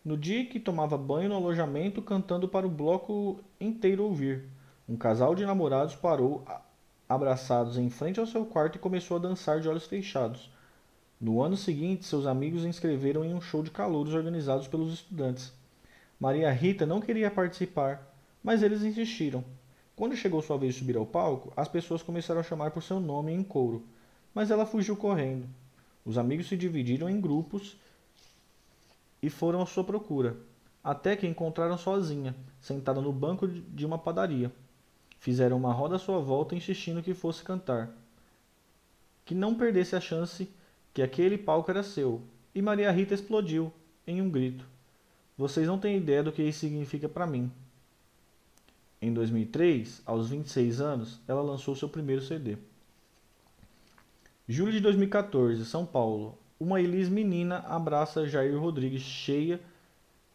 [0.05, 4.49] No dia que tomava banho no alojamento, cantando para o bloco inteiro ouvir,
[4.89, 6.45] um casal de namorados parou
[7.09, 10.51] abraçados em frente ao seu quarto e começou a dançar de olhos fechados.
[11.21, 15.53] No ano seguinte, seus amigos inscreveram em um show de calouros organizados pelos estudantes.
[16.19, 19.45] Maria Rita não queria participar, mas eles insistiram.
[19.95, 22.99] Quando chegou sua vez de subir ao palco, as pessoas começaram a chamar por seu
[22.99, 23.87] nome em coro,
[24.35, 25.47] mas ela fugiu correndo.
[26.05, 27.77] Os amigos se dividiram em grupos
[29.23, 30.37] e foram à sua procura,
[30.83, 34.53] até que encontraram sozinha, sentada no banco de uma padaria.
[35.19, 37.91] Fizeram uma roda à sua volta, insistindo que fosse cantar.
[39.25, 40.51] Que não perdesse a chance
[40.93, 42.21] que aquele palco era seu.
[42.53, 43.73] E Maria Rita explodiu
[44.05, 44.67] em um grito.
[45.39, 47.51] Vocês não têm ideia do que isso significa para mim.
[49.01, 52.59] Em 2003, aos 26 anos, ela lançou seu primeiro CD.
[54.49, 56.37] Julho de 2014, São Paulo.
[56.63, 59.59] Uma Elis menina abraça Jair Rodrigues cheia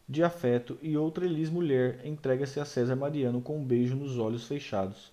[0.06, 4.46] de afeto e outra Elis mulher entrega-se a César Mariano com um beijo nos olhos
[4.46, 5.10] fechados.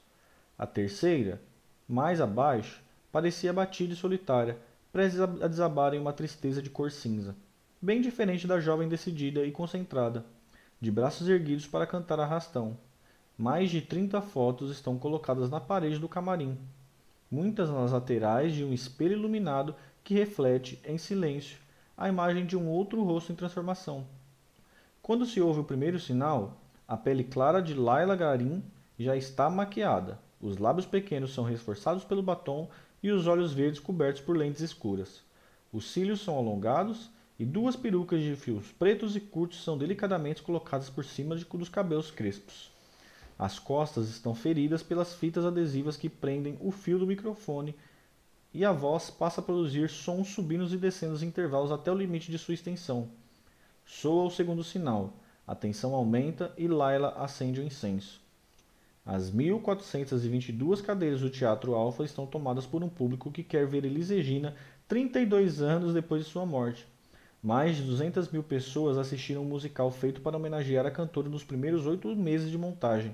[0.57, 1.41] A terceira,
[1.88, 4.57] mais abaixo, parecia abatida e solitária,
[4.91, 7.34] prestes a desabar em uma tristeza de cor cinza
[7.82, 10.26] bem diferente da jovem decidida e concentrada,
[10.82, 12.78] de braços erguidos para cantar arrastão.
[13.38, 16.57] Mais de 30 fotos estão colocadas na parede do camarim,
[17.32, 19.74] muitas nas laterais de um espelho iluminado
[20.06, 21.58] que reflete, em silêncio,
[21.97, 24.06] a imagem de um outro rosto em transformação.
[25.01, 28.64] Quando se ouve o primeiro sinal, a pele clara de Laila Garim
[28.99, 32.70] já está maquiada, os lábios pequenos são reforçados pelo batom
[33.01, 35.24] e os olhos verdes cobertos por lentes escuras.
[35.74, 40.88] Os cílios são alongados e duas perucas de fios pretos e curtos são delicadamente colocadas
[40.88, 42.72] por cima de, dos cabelos crespos.
[43.39, 47.74] As costas estão feridas pelas fitas adesivas que prendem o fio do microfone
[48.56, 52.32] e a voz passa a produzir sons subindo e descendo em intervalos até o limite
[52.32, 53.10] de sua extensão.
[53.86, 55.20] Soa o segundo sinal.
[55.45, 58.22] A tensão aumenta e Laila acende o incenso.
[59.06, 64.10] As 1.422 cadeiras do Teatro Alfa estão tomadas por um público que quer ver Elis
[64.10, 64.56] Regina
[64.88, 66.88] 32 anos depois de sua morte.
[67.43, 71.86] Mais de 200 mil pessoas assistiram um musical feito para homenagear a cantora nos primeiros
[71.86, 73.14] oito meses de montagem.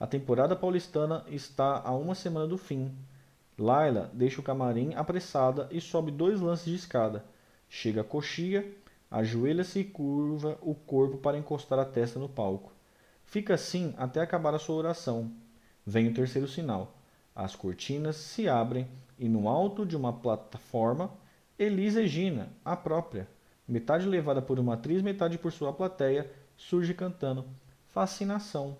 [0.00, 2.92] A temporada paulistana está a uma semana do fim.
[3.58, 7.24] Laila deixa o camarim apressada e sobe dois lances de escada.
[7.68, 8.70] Chega a coxia,
[9.10, 12.72] ajoelha-se e curva o corpo para encostar a testa no palco.
[13.24, 15.32] Fica assim até acabar a sua oração.
[15.86, 16.96] Vem o terceiro sinal.
[17.34, 18.86] As cortinas se abrem
[19.18, 21.10] e no alto de uma plataforma,
[21.58, 23.26] Elis Regina, a própria,
[23.66, 27.44] metade levada por uma atriz, metade por sua plateia, surge cantando
[27.88, 28.76] Fascinação,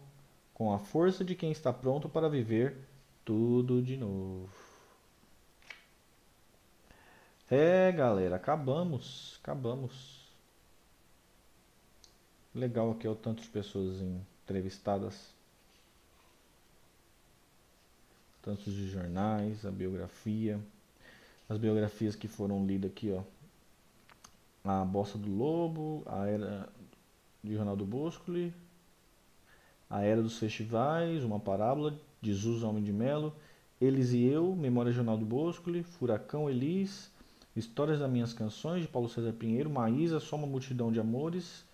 [0.53, 2.77] com a força de quem está pronto para viver
[3.25, 4.66] tudo de novo.
[7.49, 10.27] É, galera, acabamos, acabamos.
[12.53, 14.01] Legal aqui, ó, tantas pessoas
[14.43, 15.33] entrevistadas.
[18.43, 20.59] Tantos de jornais, a biografia.
[21.49, 23.23] As biografias que foram lidas aqui, ó.
[24.65, 26.69] A Bossa do Lobo, a Era
[27.45, 28.53] de Ronaldo Boscoli,
[29.89, 33.33] A Era dos Festivais, Uma Parábola, de Zusa Homem de Melo,
[33.81, 37.15] Eles e Eu, Memória de Ronaldo Boscoli, Furacão Elis,
[37.57, 41.65] Histórias das Minhas Canções, de Paulo César Pinheiro, Maísa, Só uma Multidão de Amores,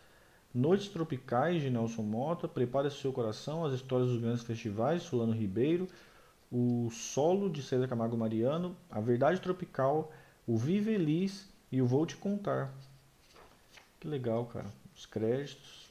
[0.54, 5.88] Noites Tropicais, de Nelson Mota, Prepare Seu Coração, As Histórias dos Grandes Festivais, Solano Ribeiro,
[6.52, 10.12] O Solo, de César Camargo Mariano, A Verdade Tropical,
[10.46, 12.72] O Vive Elis e o Vou Te Contar.
[13.98, 14.66] Que legal, cara.
[14.94, 15.90] Os créditos.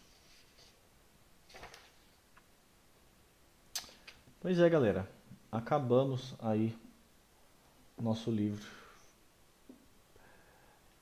[4.40, 5.10] Pois é, galera.
[5.52, 6.74] Acabamos aí
[8.00, 8.81] nosso livro.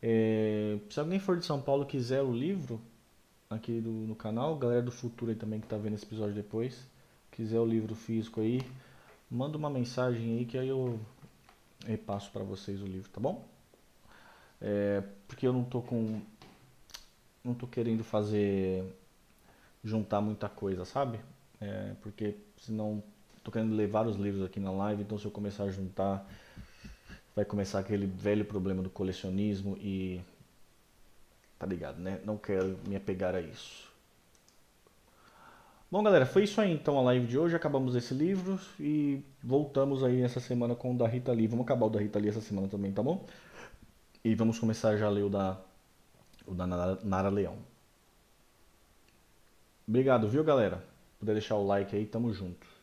[0.01, 2.81] É, se alguém for de São Paulo quiser o livro
[3.49, 6.87] aqui do, no canal, galera do futuro aí também que tá vendo esse episódio depois,
[7.31, 8.61] quiser o livro físico aí,
[9.29, 10.99] manda uma mensagem aí que aí eu
[11.85, 13.45] repasso para vocês o livro, tá bom?
[14.61, 16.21] É, porque eu não tô com.
[17.43, 18.83] Não tô querendo fazer.
[19.83, 21.19] juntar muita coisa, sabe?
[21.61, 23.03] É, porque senão.
[23.43, 26.29] Tô querendo ler vários livros aqui na live, então se eu começar a juntar.
[27.35, 30.21] Vai começar aquele velho problema do colecionismo e.
[31.57, 32.19] Tá ligado, né?
[32.23, 33.89] Não quero me apegar a isso.
[35.91, 37.55] Bom, galera, foi isso aí então a live de hoje.
[37.55, 41.47] Acabamos esse livro e voltamos aí essa semana com o da Rita Lee.
[41.47, 43.25] Vamos acabar o da Rita Lee essa semana também, tá bom?
[44.23, 45.57] E vamos começar já a ler o da,
[46.45, 47.57] o da Nara, Nara Leão.
[49.87, 50.83] Obrigado, viu, galera?
[51.17, 52.78] Puder deixar o like aí, tamo junto.